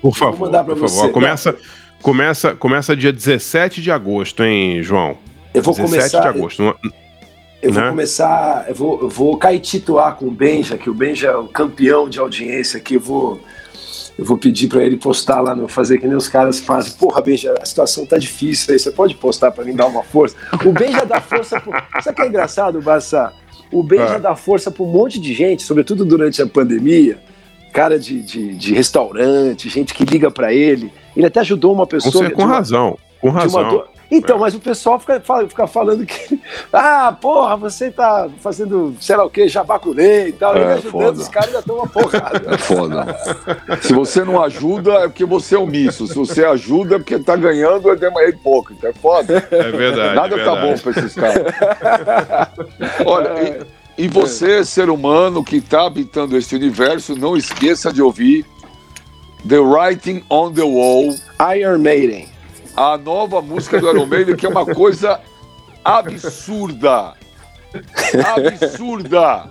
[0.00, 0.96] Por vou favor, mandar pra por você.
[0.96, 1.12] favor.
[1.12, 1.56] Começa,
[2.02, 5.16] começa, começa dia 17 de agosto, hein, João?
[5.52, 6.20] Eu vou 17 começar.
[6.20, 6.62] de agosto.
[6.62, 6.74] Não-
[7.62, 7.90] Eu vou né?
[7.90, 12.08] começar, eu vou, eu vou caetituar com o Benja, que o Benja é o campeão
[12.08, 12.94] de audiência aqui.
[12.94, 13.38] Eu vou,
[14.20, 16.92] eu vou pedir para ele postar lá, no, fazer que nem os caras fazem.
[16.92, 20.36] Porra, Benja, a situação tá difícil aí, você pode postar para mim dar uma força?
[20.62, 21.58] O Benja dá força.
[21.58, 21.72] Pro...
[22.02, 23.32] Sabe o que é engraçado, Barça?
[23.72, 24.18] O Benja Ah.
[24.18, 27.18] dá força para um monte de gente, sobretudo durante a pandemia.
[27.72, 30.92] Cara de, de, de restaurante, gente que liga para ele.
[31.16, 32.28] Ele até ajudou uma Com, pessoa.
[32.30, 33.84] com de uma- razão, com de uma razão.
[34.10, 36.40] Então, mas o pessoal fica, fala- fica falando que.
[36.72, 40.56] Ah, porra, você tá fazendo, sei lá o que, jabacurê e tal.
[40.56, 41.20] É, ele ajudando, foda.
[41.20, 42.54] os caras já estão uma porrada.
[42.54, 43.16] É foda.
[43.82, 46.06] Se você não ajuda, é porque você é omisso.
[46.06, 48.88] Se você ajuda, é porque tá ganhando, é é hipócrita.
[48.88, 49.46] É foda.
[49.50, 50.14] É verdade.
[50.14, 50.82] Nada é tá verdade.
[50.82, 51.54] bom pra esses caras.
[53.04, 58.44] Olha, e, e você, ser humano que tá habitando este universo, não esqueça de ouvir
[59.48, 61.14] The Writing on the Wall,
[61.56, 62.28] Iron Maiden.
[62.76, 65.20] A nova música do Iron Maiden, que é uma coisa
[65.84, 67.14] absurda.
[68.36, 69.44] Absurda.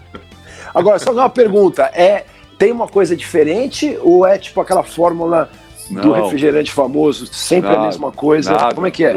[0.73, 2.25] Agora, só uma pergunta: é,
[2.57, 5.49] tem uma coisa diferente ou é tipo aquela fórmula
[5.89, 6.11] do Não.
[6.23, 8.51] refrigerante famoso, sempre a Nada, mesma coisa?
[8.51, 8.75] Nada.
[8.75, 9.15] Como é que é?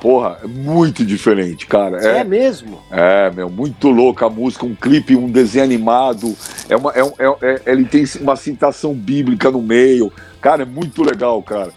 [0.00, 1.98] Porra, é muito diferente, cara.
[2.04, 2.80] É, É, mesmo?
[2.90, 6.34] é, meu, muito louca a música, um clipe, um desenho animado.
[6.68, 10.12] É uma, é, é- é- ele tem uma citação bíblica no meio.
[10.40, 11.70] Cara, é muito legal, cara.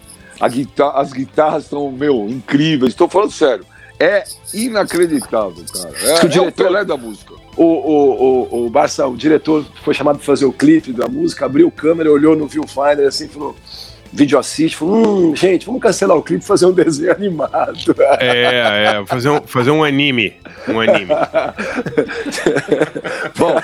[0.48, 2.94] Guitarra, as guitarras estão, meu, incríveis.
[2.94, 3.66] Estou falando sério.
[4.00, 4.24] É
[4.54, 5.89] inacreditável, cara.
[6.02, 7.34] É, que o é o diretor- Pelé da música.
[7.56, 11.46] O, o, o, o Barça, o diretor foi chamado para fazer o clipe da música,
[11.46, 13.56] abriu a câmera, olhou no viewfinder assim, falou.
[14.14, 17.95] Vídeo assiste, falou: hum, gente, vamos cancelar o clipe e fazer um desenho animado.
[18.20, 20.34] É, é, fazer um, fazer um anime.
[20.68, 21.12] Um anime.
[23.38, 23.55] Bom,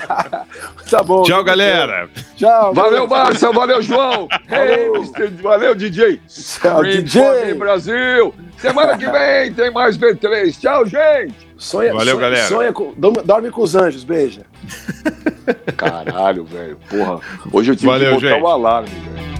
[0.90, 1.22] tá bom.
[1.22, 2.08] Tchau, galera.
[2.36, 2.72] Tchau.
[2.74, 4.26] valeu, Márcia, valeu, João.
[4.48, 4.88] Hey,
[5.42, 6.20] valeu, DJ.
[6.26, 7.54] Tchau, Green DJ.
[7.54, 8.34] Brasil.
[8.58, 10.58] Semana que vem tem mais B3.
[10.58, 11.48] Tchau, gente.
[11.56, 12.48] Sonha, Valeu, sonha, galera.
[12.48, 14.42] Sonha com, dorme, dorme com os anjos, beija.
[15.76, 16.78] Caralho, velho.
[16.88, 17.20] Porra.
[17.52, 18.42] Hoje eu tive Valeu, que botar gente.
[18.42, 19.37] o alarme, velho.